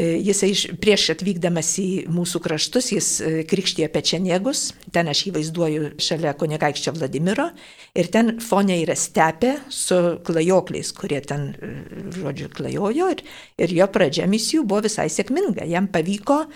E, 0.00 0.14
jisai 0.24 0.54
prieš 0.80 1.10
atvykdamas 1.12 1.74
į 1.82 1.88
mūsų 2.08 2.40
kraštus, 2.40 2.86
jis 2.94 3.08
e, 3.20 3.30
krikštė 3.48 3.88
pečeniegus, 3.92 4.70
ten 4.94 5.10
aš 5.12 5.26
jį 5.26 5.32
vaizduoju 5.34 5.90
šalia 6.00 6.32
kunigaikščio 6.40 6.94
Vladimiro, 6.96 7.50
ir 7.92 8.08
ten 8.14 8.38
fonė 8.40 8.78
yra 8.80 8.96
stepė 8.96 9.58
su 9.68 9.98
klajokliais, 10.24 10.94
kurie 10.96 11.20
ten, 11.26 11.50
e, 11.52 11.72
žodžiu, 12.16 12.48
klajojo, 12.56 13.10
ir, 13.12 13.22
ir 13.60 13.76
jo 13.76 13.90
pradžia 13.92 14.30
misijų 14.30 14.64
buvo 14.64 14.86
visai 14.88 15.10
sėkminga. 15.12 15.68
Jam 15.68 15.90
pavyko 15.92 16.46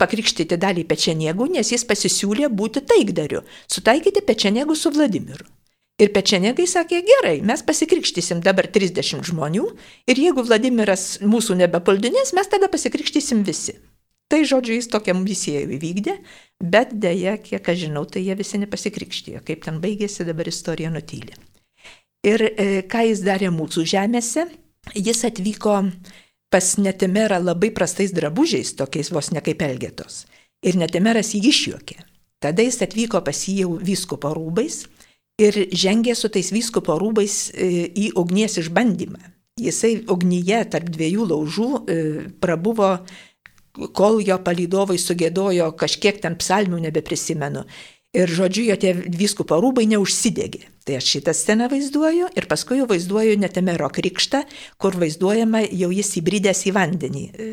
pakrikštyti 0.00 0.58
dalį 0.60 0.82
pečeniegų, 0.90 1.46
nes 1.54 1.70
jis 1.72 1.86
pasisiūlė 1.88 2.50
būti 2.52 2.82
taikdariu, 2.84 3.40
sutaikyti 3.72 4.26
pečeniegų 4.26 4.76
su 4.76 4.92
Vladimiru. 4.92 5.46
Ir 6.00 6.08
pečenegai 6.14 6.64
sakė, 6.70 7.02
gerai, 7.04 7.34
mes 7.44 7.60
pasikrikštysim 7.66 8.40
dabar 8.44 8.70
30 8.72 9.20
žmonių 9.28 9.66
ir 10.08 10.20
jeigu 10.22 10.44
Vladimiras 10.46 11.18
mūsų 11.20 11.58
nebepuldinės, 11.60 12.32
mes 12.36 12.48
tada 12.48 12.70
pasikrikštysim 12.72 13.42
visi. 13.44 13.76
Tai 14.30 14.40
žodžiu, 14.46 14.76
jis 14.78 14.88
tokią 14.88 15.12
misiją 15.18 15.66
įvykdė, 15.76 16.14
bet 16.62 16.94
dėja, 17.02 17.34
kiek 17.42 17.68
aš 17.72 17.82
žinau, 17.82 18.04
tai 18.06 18.22
jie 18.22 18.36
visi 18.38 18.60
nepasikrikštijo. 18.62 19.42
Kaip 19.44 19.66
ten 19.66 19.80
baigėsi, 19.82 20.24
dabar 20.24 20.48
istorija 20.48 20.92
nutylė. 20.94 21.34
Ir 22.24 22.44
e, 22.46 22.66
ką 22.88 23.02
jis 23.08 23.24
darė 23.26 23.50
mūsų 23.52 23.84
žemėse? 23.90 24.46
Jis 24.94 25.24
atvyko 25.28 25.74
pas 26.50 26.70
Netimerą 26.80 27.40
labai 27.42 27.72
prastais 27.74 28.14
drabužiais, 28.16 28.72
tokiais 28.78 29.10
vos 29.12 29.32
ne 29.34 29.42
kaip 29.44 29.60
elgėtos. 29.66 30.24
Ir 30.62 30.78
Netimeras 30.80 31.34
jį 31.34 31.42
išjuokė. 31.50 31.98
Tada 32.40 32.64
jis 32.64 32.80
atvyko 32.86 33.20
pas 33.26 33.36
jį 33.48 33.58
jau 33.64 33.74
vyskupo 33.82 34.30
rūbais 34.36 34.84
ir 35.40 35.60
žengė 35.72 36.14
su 36.18 36.30
tais 36.32 36.52
vyskupo 36.52 36.96
rūbais 37.00 37.36
e, 37.52 37.86
į 37.88 38.10
ugnies 38.20 38.58
išbandymą. 38.60 39.20
Jisai 39.60 39.98
ugnyje 40.08 40.62
tarp 40.72 40.88
dviejų 40.92 41.26
laužų 41.32 41.70
e, 41.70 42.02
prabuvo, 42.40 42.92
kol 43.96 44.20
jo 44.24 44.36
palydovai 44.42 44.98
sugėdojo 44.98 45.72
kažkiek 45.78 46.20
ten 46.22 46.36
psalmių, 46.40 46.80
nebeprisimenu. 46.88 47.64
Ir 48.10 48.26
žodžiu, 48.26 48.64
jo 48.66 48.74
tie 48.74 48.90
vyskupo 48.90 49.60
rūbai 49.62 49.84
neužsidegė. 49.92 50.64
Tai 50.82 50.96
aš 50.98 51.10
šitą 51.12 51.34
sceną 51.36 51.68
vaizduoju 51.70 52.32
ir 52.34 52.48
paskui 52.50 52.80
jau 52.80 52.88
vaizduoju 52.90 53.36
netemero 53.38 53.86
krikštą, 53.94 54.40
kur 54.82 54.96
vaizduojama 54.98 55.62
jau 55.68 55.92
jis 55.94 56.16
įbridęs 56.18 56.64
į 56.66 56.74
vandenį. 56.74 57.22
E, 57.30 57.52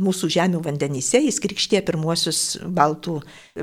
mūsų 0.00 0.32
žemių 0.38 0.62
vandenyse 0.64 1.20
jis 1.26 1.42
krikštė 1.44 1.82
pirmuosius 1.84 2.62
baltų 2.64 3.18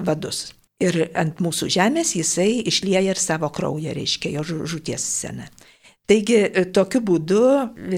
vadus. 0.05 0.51
Ir 0.77 1.07
ant 1.17 1.39
mūsų 1.41 1.71
žemės 1.73 2.13
jisai 2.13 2.61
išlieja 2.69 3.01
ir 3.09 3.17
savo 3.17 3.49
kraują, 3.49 3.95
reiškia 3.97 4.35
jo 4.35 4.43
žūties 4.45 5.01
sceną. 5.01 5.47
Taigi 6.07 6.37
e, 6.39 6.61
tokiu 6.71 7.01
būdu, 7.03 7.39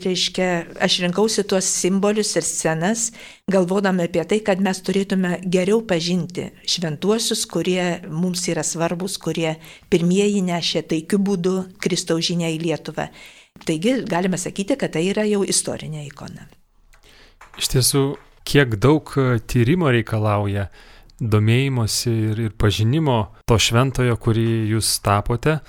reiškia, 0.02 0.46
aš 0.82 0.96
rinkausi 1.04 1.44
tuos 1.46 1.68
simbolius 1.70 2.32
ir 2.40 2.46
scenas, 2.48 3.10
galvodama 3.52 4.08
apie 4.08 4.24
tai, 4.26 4.40
kad 4.46 4.64
mes 4.66 4.80
turėtume 4.82 5.36
geriau 5.46 5.84
pažinti 5.86 6.48
šventuosius, 6.66 7.44
kurie 7.52 8.00
mums 8.10 8.48
yra 8.50 8.64
svarbus, 8.66 9.20
kurie 9.22 9.58
pirmieji 9.94 10.42
nešė 10.48 10.88
taikiu 10.90 11.20
būdu 11.22 11.54
Kristaus 11.84 12.32
žinia 12.32 12.50
į 12.56 12.64
Lietuvą. 12.64 13.12
Taigi 13.68 14.00
galime 14.10 14.40
sakyti, 14.42 14.80
kad 14.80 14.96
tai 14.96 15.06
yra 15.12 15.28
jau 15.30 15.44
istorinė 15.46 16.08
ikona. 16.08 16.48
Iš 17.62 17.76
tiesų, 17.76 18.04
kiek 18.48 18.80
daug 18.82 19.14
e, 19.20 19.36
tyrimo 19.46 19.92
reikalauja 19.94 20.72
domėjimosi 21.20 22.12
ir, 22.32 22.42
ir 22.48 22.58
pažinimo 22.58 23.20
to 23.48 23.60
šventojo, 23.60 24.16
kurį 24.22 24.50
jūs 24.74 24.98
tapote 25.06 25.60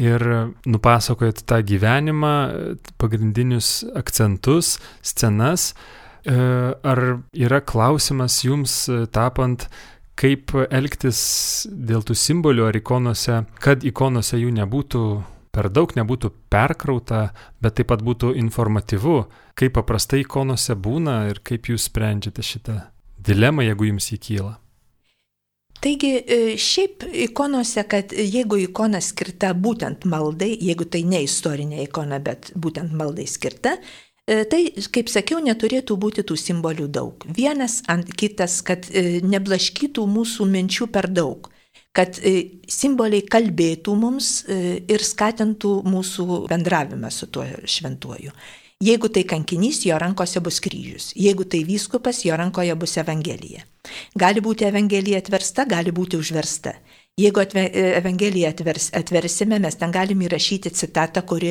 ir 0.00 0.24
nupasakojat 0.64 1.42
tą 1.46 1.60
gyvenimą, 1.66 2.34
pagrindinius 2.98 3.82
akcentus, 3.98 4.78
scenas. 5.04 5.72
E, 6.22 6.34
ar 6.86 7.00
yra 7.34 7.60
klausimas 7.66 8.38
jums 8.46 8.86
e, 8.88 9.04
tapant, 9.10 9.66
kaip 10.14 10.54
elgtis 10.70 11.66
dėl 11.66 12.04
tų 12.06 12.14
simbolių 12.14 12.68
ar 12.68 12.78
ikonose, 12.78 13.42
kad 13.58 13.82
ikonose 13.84 14.38
jų 14.38 14.52
nebūtų 14.54 15.02
per 15.52 15.68
daug, 15.68 15.92
nebūtų 15.98 16.30
perkrauta, 16.52 17.32
bet 17.60 17.76
taip 17.80 17.90
pat 17.90 18.04
būtų 18.06 18.32
informatyvu, 18.40 19.18
kaip 19.58 19.74
paprastai 19.76 20.22
ikonose 20.22 20.78
būna 20.78 21.24
ir 21.32 21.42
kaip 21.44 21.68
jūs 21.72 21.90
sprendžiate 21.90 22.44
šitą 22.46 22.78
dilemą, 23.18 23.66
jeigu 23.66 23.90
jums 23.90 24.12
įkyla. 24.14 24.54
Taigi 25.82 26.10
e, 26.14 26.36
šiaip 26.62 27.02
ikonose, 27.24 27.82
kad 27.90 28.12
jeigu 28.14 28.60
ikona 28.62 29.00
skirta 29.02 29.50
būtent 29.58 30.06
maldai, 30.06 30.52
jeigu 30.62 30.86
tai 30.86 31.02
ne 31.02 31.24
istorinė 31.26 31.82
ikona, 31.88 32.20
bet 32.22 32.52
būtent 32.54 32.94
maldai 32.94 33.26
skirta, 33.26 33.74
e, 34.22 34.44
tai, 34.46 34.60
kaip 34.94 35.10
sakiau, 35.10 35.40
neturėtų 35.42 35.96
būti 36.04 36.22
tų 36.28 36.38
simbolių 36.38 36.86
daug. 36.86 37.26
Vienas 37.26 37.80
ant 37.90 38.14
kitas, 38.14 38.60
kad 38.62 38.86
e, 38.94 39.18
neblaškytų 39.26 40.06
mūsų 40.18 40.46
minčių 40.54 40.90
per 40.94 41.10
daug 41.10 41.50
kad 41.92 42.16
simboliai 42.72 43.20
kalbėtų 43.28 43.92
mums 44.00 44.28
ir 44.48 45.02
skatintų 45.04 45.72
mūsų 45.84 46.38
bendravimą 46.48 47.10
su 47.12 47.28
tuo 47.28 47.44
šventuoju. 47.68 48.32
Jeigu 48.82 49.08
tai 49.14 49.22
kankinys, 49.22 49.84
jo 49.86 49.94
rankose 49.98 50.40
bus 50.42 50.56
kryžius. 50.60 51.12
Jeigu 51.14 51.44
tai 51.46 51.60
vyskupas, 51.62 52.24
jo 52.26 52.34
rankoje 52.36 52.74
bus 52.74 52.96
Evangelija. 52.98 53.62
Gali 54.18 54.42
būti 54.42 54.66
Evangelija 54.66 55.20
atversta, 55.22 55.64
gali 55.70 55.92
būti 55.94 56.18
užversta. 56.18 56.72
Jeigu 57.20 57.40
atve, 57.40 57.66
Evangeliją 57.98 58.48
atvers, 58.48 58.86
atversime, 58.96 59.58
mes 59.60 59.74
ten 59.76 59.90
galim 59.92 60.22
įrašyti 60.24 60.70
citatą, 60.72 61.20
kuri 61.28 61.50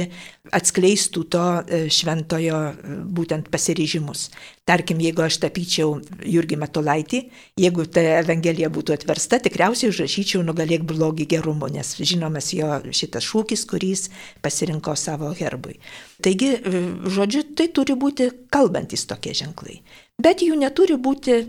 atskleistų 0.58 1.22
to 1.30 1.44
e, 1.62 1.82
šventojo 1.94 2.62
e, 2.72 2.96
būtent 3.06 3.52
pasiryžimus. 3.54 4.24
Tarkim, 4.66 4.98
jeigu 5.06 5.22
aš 5.22 5.38
tapyčiau 5.44 5.94
Jurgį 6.26 6.58
Matulaitį, 6.64 7.22
jeigu 7.62 7.86
ta 7.86 8.02
Evangelija 8.24 8.72
būtų 8.74 8.98
atversta, 8.98 9.38
tikriausiai 9.38 9.94
užrašyčiau 9.94 10.42
nugalėk 10.50 10.82
blogį 10.90 11.30
gerumu, 11.38 11.70
nes 11.70 11.94
žinomas 12.02 12.50
jo 12.58 12.82
šitas 12.90 13.30
šūkis, 13.30 13.70
kuris 13.70 14.08
pasirinko 14.42 14.98
savo 14.98 15.30
herbui. 15.38 15.78
Taigi, 16.26 16.56
e, 16.58 16.86
žodžiu, 17.06 17.52
tai 17.54 17.70
turi 17.70 17.94
būti 17.94 18.32
kalbantis 18.50 19.06
tokie 19.06 19.38
ženklai. 19.38 19.84
Bet 20.18 20.42
jų 20.42 20.58
neturi 20.58 20.98
būti 20.98 21.44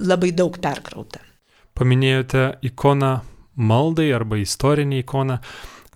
labai 0.00 0.32
daug 0.32 0.56
perkrauta. 0.56 1.20
Paminėjote 1.76 2.54
ikoną 2.64 3.18
maldai 3.58 4.08
arba 4.14 4.38
istorinį 4.40 5.02
ikoną. 5.04 5.38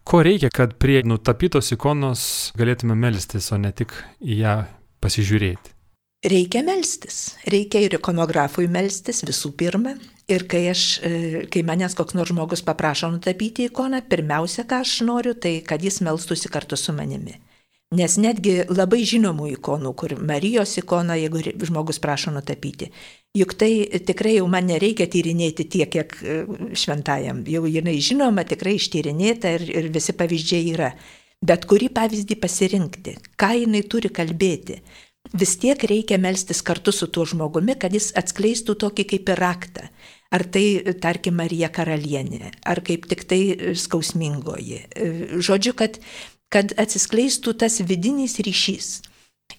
Ko 0.03 0.23
reikia, 0.27 0.51
kad 0.51 0.75
prie 0.83 1.01
nutapytos 1.07 1.71
ikonos 1.75 2.25
galėtume 2.59 2.97
melstis, 2.99 3.53
o 3.55 3.59
ne 3.63 3.71
tik 3.71 3.95
į 4.19 4.41
ją 4.43 4.57
pasižiūrėti? 5.03 5.71
Reikia 6.23 6.63
melstis. 6.63 7.37
Reikia 7.51 7.81
ir 7.83 7.97
ikonografui 7.99 8.69
melstis 8.71 9.25
visų 9.27 9.55
pirma. 9.59 9.97
Ir 10.31 10.45
kai, 10.51 10.69
aš, 10.71 10.83
e, 11.03 11.13
kai 11.51 11.65
manęs 11.67 11.97
koks 11.99 12.15
nors 12.15 12.31
žmogus 12.31 12.63
paprašo 12.63 13.11
nutapyti 13.11 13.67
ikoną, 13.67 14.05
pirmiausia, 14.07 14.63
ką 14.71 14.83
aš 14.85 15.01
noriu, 15.07 15.35
tai 15.35 15.57
kad 15.67 15.83
jis 15.83 15.99
melstusi 16.07 16.51
kartu 16.51 16.79
su 16.79 16.95
manimi. 16.95 17.35
Nes 17.93 18.15
netgi 18.17 18.63
labai 18.73 19.03
žinomų 19.05 19.51
ikonų, 19.59 19.91
kur 20.01 20.15
Marijos 20.17 20.79
ikona, 20.81 21.19
jeigu 21.21 21.43
žmogus 21.67 22.01
prašo 22.01 22.33
nutapyti, 22.33 22.89
juk 23.37 23.53
tai 23.61 24.01
tikrai 24.07 24.39
jau 24.39 24.47
man 24.49 24.71
nereikia 24.71 25.05
tyrinėti 25.13 25.67
tiek, 25.69 25.91
kiek 25.93 26.15
e, 26.23 26.39
šventajam. 26.79 27.43
Jau 27.53 27.67
jinai 27.69 27.99
žinoma, 28.01 28.47
tikrai 28.49 28.79
ištyrinėta 28.79 29.53
ir, 29.59 29.67
ir 29.69 29.91
visi 29.93 30.17
pavyzdžiai 30.17 30.73
yra. 30.73 30.93
Bet 31.45 31.67
kurį 31.69 31.91
pavyzdį 31.93 32.39
pasirinkti, 32.41 33.17
ką 33.37 33.53
jinai 33.65 33.85
turi 33.91 34.13
kalbėti. 34.15 34.81
Vis 35.37 35.55
tiek 35.61 35.85
reikia 35.87 36.17
melstis 36.19 36.63
kartu 36.67 36.93
su 36.97 37.07
tuo 37.13 37.27
žmogumi, 37.29 37.77
kad 37.79 37.93
jis 37.95 38.11
atskleistų 38.19 38.75
tokį 38.81 39.09
kaip 39.13 39.33
ir 39.35 39.41
raktą. 39.41 39.87
Ar 40.33 40.47
tai, 40.49 40.65
tarkim, 40.97 41.37
Marija 41.37 41.69
karalienė, 41.69 42.55
ar 42.65 42.81
kaip 42.81 43.05
tik 43.11 43.27
tai 43.29 43.41
skausmingoji. 43.77 44.79
E, 44.81 45.09
žodžiu, 45.45 45.75
kad 45.77 45.99
kad 46.53 46.75
atsiskleistų 46.79 47.57
tas 47.59 47.81
vidinis 47.89 48.39
ryšys. 48.45 49.01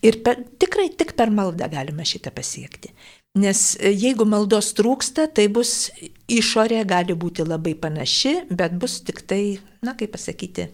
Ir 0.03 0.19
per, 0.25 0.39
tikrai 0.59 0.89
tik 0.97 1.13
per 1.17 1.31
maldą 1.31 1.67
galima 1.71 2.05
šitą 2.07 2.33
pasiekti. 2.35 2.91
Nes 3.39 3.73
e, 3.79 3.89
jeigu 3.89 4.25
maldos 4.29 4.73
trūksta, 4.77 5.25
tai 5.33 5.47
bus 5.53 5.89
išorė 6.29 6.83
gali 6.89 7.15
būti 7.17 7.45
labai 7.45 7.73
panaši, 7.79 8.35
bet 8.49 8.75
bus 8.77 8.99
tik 9.05 9.23
tai, 9.29 9.57
na 9.85 9.95
kaip 9.97 10.13
pasakyti, 10.13 10.67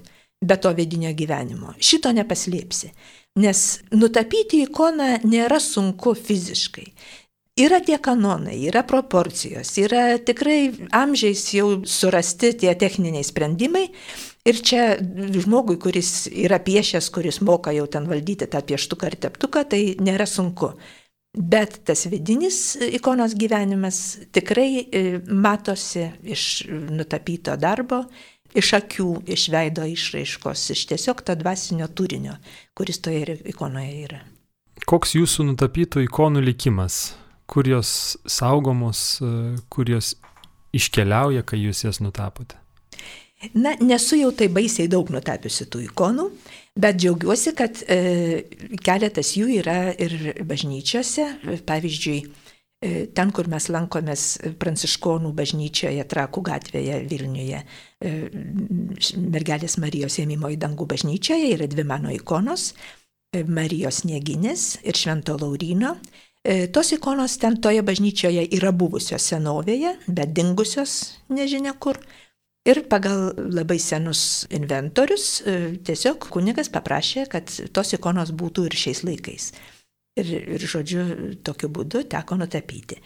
be 0.43 0.57
to 0.59 0.71
vidinio 0.75 1.13
gyvenimo. 1.15 1.75
Šito 1.79 2.11
nepaslėpsi. 2.15 2.91
Nes 3.39 3.63
nutapyti 3.95 4.63
ikoną 4.65 5.19
nėra 5.23 5.59
sunku 5.63 6.15
fiziškai. 6.17 6.87
Yra 7.59 7.81
tie 7.83 7.97
kanonai, 7.99 8.55
yra 8.69 8.85
proporcijos, 8.87 9.73
yra 9.81 10.15
tikrai 10.23 10.71
amžiais 10.95 11.41
jau 11.51 11.81
surasti 11.83 12.53
tie 12.61 12.71
techniniai 12.79 13.25
sprendimai, 13.27 13.89
Ir 14.47 14.61
čia 14.63 14.83
žmogui, 15.43 15.75
kuris 15.81 16.29
yra 16.31 16.61
piešęs, 16.63 17.09
kuris 17.11 17.41
moka 17.43 17.73
jau 17.75 17.85
ten 17.91 18.07
valdyti 18.07 18.47
tą 18.47 18.61
pieštuką 18.63 19.11
ir 19.11 19.17
teptuką, 19.27 19.65
tai 19.67 19.81
nėra 19.99 20.27
sunku. 20.29 20.71
Bet 21.35 21.81
tas 21.85 22.07
vidinis 22.09 22.77
ikonos 22.79 23.35
gyvenimas 23.37 23.99
tikrai 24.33 24.69
e, 24.81 25.03
matosi 25.29 26.07
iš 26.23 26.65
nutapyto 26.71 27.53
darbo, 27.59 28.05
iš 28.57 28.71
akių, 28.79 29.09
iš 29.29 29.49
veido 29.53 29.85
išraiškos, 29.85 30.63
iš 30.73 30.87
tiesiog 30.89 31.21
to 31.27 31.35
dvasinio 31.37 31.89
turinio, 31.93 32.39
kuris 32.73 33.03
toje 33.05 33.37
ikonoje 33.51 33.91
yra. 34.07 34.23
Koks 34.89 35.13
jūsų 35.19 35.51
nutapytų 35.51 36.07
ikonų 36.07 36.41
likimas? 36.47 37.13
Kur 37.49 37.67
jos 37.67 38.17
saugomos, 38.29 39.19
e, 39.21 39.35
kur 39.69 39.89
jos 39.91 40.15
iškeliauja, 40.73 41.43
kai 41.43 41.61
jūs 41.61 41.83
jas 41.85 42.01
nutapote? 42.01 42.57
Na, 43.53 43.71
nesu 43.79 44.17
jau 44.19 44.33
tai 44.35 44.49
baisiai 44.51 44.89
daug 44.91 45.07
nutapiusi 45.15 45.69
tų 45.71 45.85
ikonų, 45.85 46.25
bet 46.75 46.97
džiaugiuosi, 46.99 47.53
kad 47.55 47.79
e, 47.87 47.99
keletas 48.83 49.31
jų 49.37 49.47
yra 49.61 49.93
ir 49.95 50.43
bažnyčiose. 50.43 51.29
Pavyzdžiui, 51.67 52.17
e, 52.83 52.91
ten, 53.15 53.31
kur 53.31 53.47
mes 53.47 53.69
lankomės 53.71 54.25
Pranciškonų 54.59 55.31
bažnyčioje, 55.39 56.03
Trakų 56.11 56.43
gatvėje 56.51 56.99
Vilniuje, 57.07 57.63
e, 58.03 58.13
mergelės 59.23 59.79
Marijos 59.79 60.19
ėmimo 60.19 60.51
į 60.51 60.59
dangų 60.59 60.91
bažnyčioje 60.91 61.55
yra 61.55 61.71
dvi 61.71 61.87
mano 61.87 62.11
ikonos 62.11 62.73
e,- 63.31 63.45
Marijos 63.59 64.03
Nieginės 64.03 64.81
ir 64.83 64.99
Švento 64.99 65.39
Laurino. 65.39 65.95
E, 66.43 66.67
tos 66.67 66.91
ikonos 66.91 67.39
ten 67.39 67.55
toje 67.63 67.87
bažnyčioje 67.87 68.49
yra 68.51 68.75
buvusios 68.75 69.31
senovėje, 69.31 69.95
bet 70.07 70.35
dingusios 70.35 71.21
nežinia 71.31 71.71
kur. 71.79 71.95
Ir 72.69 72.83
pagal 72.91 73.31
labai 73.55 73.79
senus 73.81 74.45
inventorius 74.53 75.39
e, 75.41 75.55
tiesiog 75.87 76.27
kunigas 76.33 76.69
paprašė, 76.73 77.25
kad 77.31 77.49
tos 77.73 77.95
ikonos 77.97 78.33
būtų 78.35 78.67
ir 78.69 78.77
šiais 78.77 79.01
laikais. 79.07 79.51
Ir, 80.19 80.33
ir 80.57 80.65
žodžiu, 80.67 81.05
tokiu 81.47 81.69
būdu 81.73 82.03
teko 82.11 82.37
nutapyti. 82.37 82.99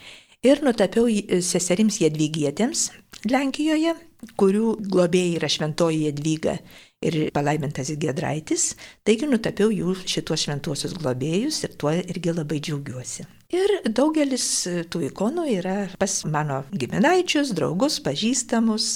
Ir 0.44 0.60
nutapiau 0.60 1.08
seserims 1.40 2.02
Jedvygietėms 2.02 2.88
Lenkijoje, 3.30 3.94
kurių 4.36 4.74
globėjai 4.92 5.38
yra 5.38 5.48
šventoji 5.48 6.02
Jedvyga 6.08 6.58
ir 7.04 7.16
palaimintas 7.32 7.92
Gedraitis, 8.00 8.74
taigi 9.06 9.28
nutapiau 9.30 9.72
jų 9.72 9.94
šitos 10.04 10.44
šventuosius 10.44 10.96
globėjus 10.98 11.62
ir 11.64 11.78
tuo 11.80 11.94
irgi 11.96 12.34
labai 12.36 12.60
džiaugiuosi. 12.60 13.24
Ir 13.54 13.74
daugelis 13.86 14.46
tų 14.90 15.04
ikonų 15.10 15.44
yra 15.60 15.76
pas 16.00 16.22
mano 16.26 16.62
giminaičius, 16.74 17.52
draugus, 17.54 18.00
pažįstamus, 18.02 18.86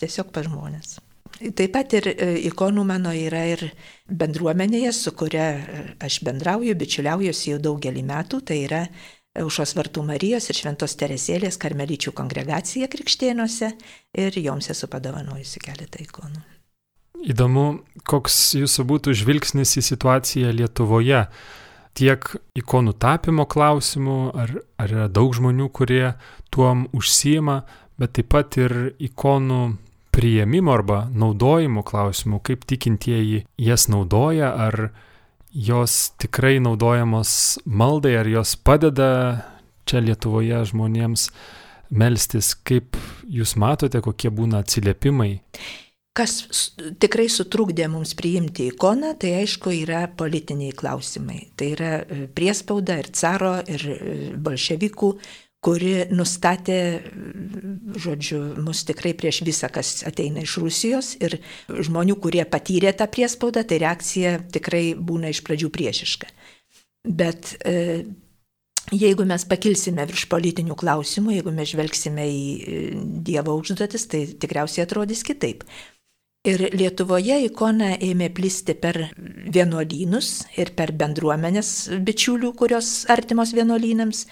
tiesiog 0.00 0.32
pa 0.34 0.42
žmonės. 0.46 0.96
Taip 1.38 1.70
pat 1.70 1.92
ir 1.94 2.08
e, 2.10 2.32
ikonų 2.48 2.82
mano 2.88 3.12
yra 3.14 3.44
ir 3.46 3.62
bendruomenėje, 4.10 4.90
su 4.96 5.12
kuria 5.14 5.46
e, 5.54 5.82
aš 6.02 6.18
bendrauju, 6.26 6.74
bičiuliaujuosi 6.80 7.52
jau 7.52 7.60
daugelį 7.62 8.02
metų, 8.08 8.40
tai 8.48 8.58
yra 8.64 8.80
Aušos 9.38 9.76
Vartų 9.78 10.02
Marijos 10.08 10.48
ir 10.50 10.58
Šventos 10.58 10.96
Teresėlės 10.98 11.60
karmelyčių 11.62 12.10
kongregacija 12.16 12.88
krikštėnuose 12.90 13.70
ir 14.18 14.38
joms 14.42 14.72
esu 14.74 14.88
padovanojusi 14.90 15.62
keletą 15.62 16.02
ikonų. 16.02 16.42
Įdomu, 17.28 17.66
koks 18.06 18.56
jūsų 18.58 18.86
būtų 18.90 19.14
žvilgsnis 19.20 19.76
į 19.78 19.84
situaciją 19.92 20.50
Lietuvoje. 20.54 21.24
Tiek 21.98 22.28
ikonų 22.58 22.94
tapimo 23.02 23.42
klausimų, 23.50 24.18
ar, 24.38 24.54
ar 24.78 24.94
yra 24.94 25.08
daug 25.10 25.32
žmonių, 25.34 25.66
kurie 25.74 26.12
tuom 26.54 26.86
užsijima, 26.94 27.64
bet 27.98 28.14
taip 28.18 28.28
pat 28.30 28.58
ir 28.60 28.74
ikonų 29.02 29.62
prieimimo 30.14 30.72
arba 30.74 31.04
naudojimo 31.10 31.82
klausimų, 31.86 32.40
kaip 32.46 32.64
tikintieji 32.70 33.44
jas 33.58 33.88
naudoja, 33.90 34.52
ar 34.54 34.90
jos 35.50 36.12
tikrai 36.22 36.58
naudojamos 36.62 37.58
maldai, 37.66 38.14
ar 38.20 38.30
jos 38.30 38.54
padeda 38.56 39.10
čia 39.88 40.02
Lietuvoje 40.04 40.62
žmonėms 40.70 41.28
melstis, 41.90 42.52
kaip 42.54 42.98
jūs 43.26 43.56
matote, 43.58 44.02
kokie 44.04 44.30
būna 44.34 44.62
atsiliepimai. 44.62 45.38
Kas 46.18 46.32
tikrai 46.98 47.28
sutrukdė 47.30 47.86
mums 47.92 48.16
priimti 48.18 48.72
ikoną, 48.72 49.12
tai 49.22 49.36
aišku 49.44 49.70
yra 49.84 50.06
politiniai 50.18 50.74
klausimai. 50.74 51.44
Tai 51.54 51.68
yra 51.76 51.92
e, 52.02 52.24
priespauda 52.34 52.96
ir 52.98 53.12
caro, 53.14 53.52
ir 53.70 53.84
e, 53.86 54.16
bolševikų 54.34 55.12
kuri 55.64 56.06
nustatė, 56.14 56.78
žodžiu, 57.98 58.38
mus 58.62 58.84
tikrai 58.86 59.14
prieš 59.18 59.42
visą, 59.46 59.70
kas 59.74 60.04
ateina 60.06 60.44
iš 60.46 60.58
Rusijos 60.62 61.16
ir 61.18 61.40
žmonių, 61.66 62.18
kurie 62.22 62.44
patyrė 62.46 62.94
tą 62.98 63.08
priespaudą, 63.10 63.64
tai 63.66 63.80
reakcija 63.82 64.36
tikrai 64.54 64.92
būna 64.94 65.32
iš 65.34 65.42
pradžių 65.46 65.72
priešiška. 65.74 66.30
Bet 67.08 67.56
e, 67.66 68.04
jeigu 68.94 69.26
mes 69.26 69.44
pakilsime 69.50 70.06
virš 70.08 70.28
politinių 70.30 70.78
klausimų, 70.78 71.38
jeigu 71.38 71.54
mes 71.56 71.74
žvelgsime 71.74 72.26
į 72.30 72.42
e, 72.46 72.80
Dievo 73.26 73.58
užduotis, 73.58 74.06
tai 74.10 74.24
tikriausiai 74.38 74.86
atrodys 74.86 75.24
kitaip. 75.26 75.66
Ir 76.48 76.62
Lietuvoje 76.72 77.36
ikona 77.44 77.90
ėmė 78.00 78.30
plisti 78.32 78.72
per 78.78 78.96
vienuolynus 79.52 80.30
ir 80.56 80.70
per 80.78 80.94
bendruomenės 80.96 81.72
bičiulių, 82.06 82.54
kurios 82.56 83.04
artimos 83.12 83.52
vienuolynams, 83.56 84.22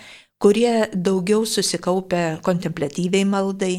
kurie 0.41 0.87
daugiau 0.95 1.45
susikaupę 1.49 2.39
kontemplatyviai 2.47 3.27
maldai 3.29 3.75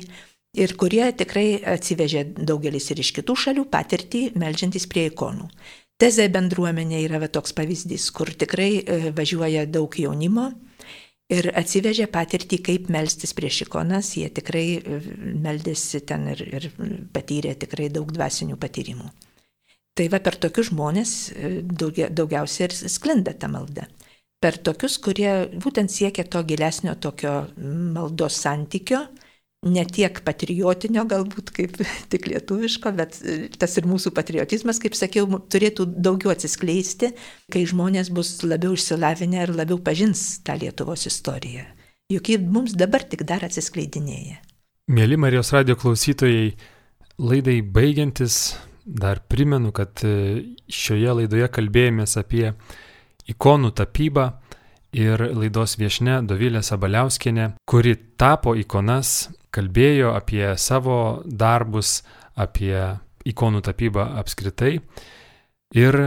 ir 0.58 0.76
kurie 0.78 1.08
tikrai 1.17 1.47
atsivežė 1.76 2.23
daugelis 2.38 2.91
ir 2.91 3.02
iš 3.02 3.13
kitų 3.17 3.38
šalių 3.45 3.65
patirtį 3.73 4.23
melžiantis 4.38 4.86
prie 4.91 5.08
ikonų. 5.10 5.50
Tezė 5.97 6.28
bendruomenė 6.30 7.02
yra 7.08 7.17
va, 7.23 7.32
toks 7.34 7.56
pavyzdys, 7.58 8.12
kur 8.13 8.30
tikrai 8.30 8.71
e, 8.84 8.97
važiuoja 9.17 9.65
daug 9.65 9.95
jaunimo 9.97 10.52
ir 11.34 11.52
atsivežė 11.60 12.08
patirtį, 12.12 12.62
kaip 12.63 12.90
melstis 12.94 13.34
prieš 13.38 13.63
ikonas, 13.68 14.13
jie 14.20 14.30
tikrai 14.34 14.66
e, 14.78 15.00
meldėsi 15.44 16.04
ten 16.08 16.28
ir, 16.34 16.44
ir 16.60 16.70
patyrė 17.13 17.56
tikrai 17.60 17.90
daug 17.94 18.12
dvasinių 18.16 18.60
patyrimų. 18.62 19.12
Tai 19.98 20.06
va 20.13 20.20
per 20.22 20.38
tokius 20.40 20.72
žmonės 20.72 21.13
e, 21.32 21.54
daugia, 21.68 22.12
daugiausia 22.13 22.68
ir 22.68 22.78
sklinda 22.78 23.36
ta 23.38 23.52
malda 23.52 23.88
per 24.44 24.58
tokius, 24.62 24.98
kurie 25.02 25.32
būtent 25.58 25.92
siekia 25.92 26.26
to 26.30 26.44
gilesnio 26.46 26.96
tokio 27.02 27.48
maldos 27.58 28.38
santykio, 28.44 29.02
ne 29.65 29.84
tiek 29.89 30.20
patriotinio 30.26 31.04
galbūt 31.10 31.52
kaip 31.56 31.80
tik 32.12 32.28
lietuviško, 32.30 32.91
bet 32.98 33.17
tas 33.58 33.78
ir 33.80 33.88
mūsų 33.89 34.13
patriotizmas, 34.15 34.82
kaip 34.84 34.98
sakiau, 34.98 35.28
turėtų 35.50 35.88
daugiau 35.96 36.34
atsiskleisti, 36.34 37.13
kai 37.54 37.65
žmonės 37.70 38.12
bus 38.13 38.36
labiau 38.46 38.78
išsilavinę 38.78 39.43
ir 39.46 39.56
labiau 39.56 39.82
pažins 39.82 40.43
tą 40.46 40.58
Lietuvos 40.62 41.08
istoriją. 41.10 41.65
Juk 42.13 42.30
ji 42.32 42.38
mums 42.39 42.78
dabar 42.78 43.04
tik 43.04 43.26
dar 43.28 43.43
atsiskleidinėja. 43.43 44.39
Mėly 44.88 45.17
Marijos 45.20 45.52
radio 45.52 45.76
klausytojai, 45.76 46.54
laidai 47.20 47.60
baigiantis, 47.60 48.56
dar 48.88 49.20
primenu, 49.28 49.74
kad 49.76 50.00
šioje 50.72 51.17
laidoje 51.17 51.50
kalbėjomės 51.52 52.15
apie 52.22 52.54
ikonų 53.28 53.74
tapybą 53.76 54.30
ir 54.98 55.22
laidos 55.38 55.78
viešne 55.78 56.22
Dovilė 56.28 56.64
Sabaliauskinė, 56.66 57.52
kuri 57.70 57.96
tapo 58.18 58.56
ikonas, 58.58 59.30
kalbėjo 59.54 60.14
apie 60.18 60.56
savo 60.60 61.22
darbus, 61.26 62.02
apie 62.36 62.76
ikonų 63.28 63.64
tapybą 63.66 64.08
apskritai. 64.22 64.78
Ir 65.78 65.98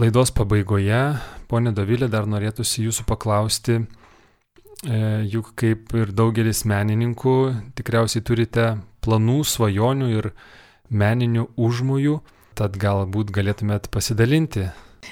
laidos 0.00 0.32
pabaigoje, 0.36 1.02
ponė 1.50 1.74
Dovilė, 1.76 2.08
dar 2.12 2.28
norėtųsi 2.30 2.86
jūsų 2.86 3.06
paklausti, 3.08 3.80
e, 3.82 5.00
juk 5.32 5.54
kaip 5.58 5.92
ir 5.98 6.12
daugelis 6.16 6.64
menininkų, 6.68 7.38
tikriausiai 7.78 8.24
turite 8.24 8.68
planų, 9.02 9.40
svajonių 9.44 10.12
ir 10.18 10.30
meninių 10.92 11.48
užmojų, 11.56 12.20
tad 12.54 12.76
galbūt 12.80 13.32
galėtumėt 13.34 13.90
pasidalinti 13.92 14.68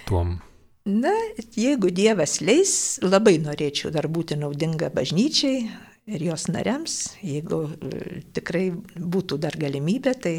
tuom. 0.07 0.39
Na, 0.89 1.13
jeigu 1.53 1.91
Dievas 1.93 2.39
leis, 2.41 2.99
labai 3.05 3.37
norėčiau 3.43 3.93
dar 3.93 4.09
būti 4.09 4.39
naudinga 4.41 4.89
bažnyčiai 4.95 5.67
ir 6.09 6.25
jos 6.25 6.47
nariams. 6.49 6.97
Jeigu 7.21 7.67
e, 7.69 8.23
tikrai 8.33 8.71
būtų 8.97 9.39
dar 9.43 9.59
galimybė, 9.61 10.15
tai 10.25 10.35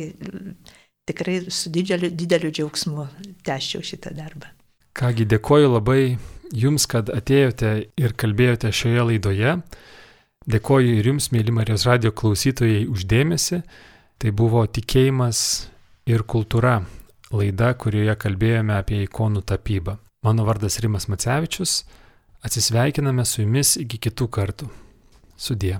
tikrai 1.05 1.37
su 1.53 1.69
dideliu, 1.73 2.09
dideliu 2.09 2.51
džiaugsmu 2.51 3.07
tęščiau 3.45 3.85
šitą 3.85 4.15
darbą. 4.17 4.49
Kągi 4.97 5.29
dėkoju 5.29 5.73
labai 5.77 6.03
Jums, 6.51 6.83
kad 6.91 7.07
atėjote 7.07 7.69
ir 7.95 8.13
kalbėjote 8.19 8.73
šioje 8.75 9.05
laidoje. 9.07 9.53
Dėkoju 10.51 10.97
ir 10.99 11.07
Jums, 11.07 11.29
mėly 11.31 11.53
Marijos 11.55 11.85
radio 11.87 12.11
klausytojai, 12.11 12.89
uždėmesi. 12.91 13.61
Tai 14.19 14.33
buvo 14.35 14.65
tikėjimas 14.67 15.39
ir 16.11 16.25
kultūra 16.27 16.81
laida, 17.31 17.71
kurioje 17.79 18.17
kalbėjome 18.19 18.75
apie 18.75 19.05
ikonų 19.05 19.45
tapybą. 19.47 19.95
Mano 20.23 20.43
vardas 20.45 20.79
Rimas 20.79 21.07
Macevičius. 21.07 21.85
Atsisveikiname 22.45 23.23
su 23.25 23.41
jumis 23.41 23.71
iki 23.81 23.97
kitų 24.05 24.27
kartų. 24.29 24.67
Sudie. 25.33 25.79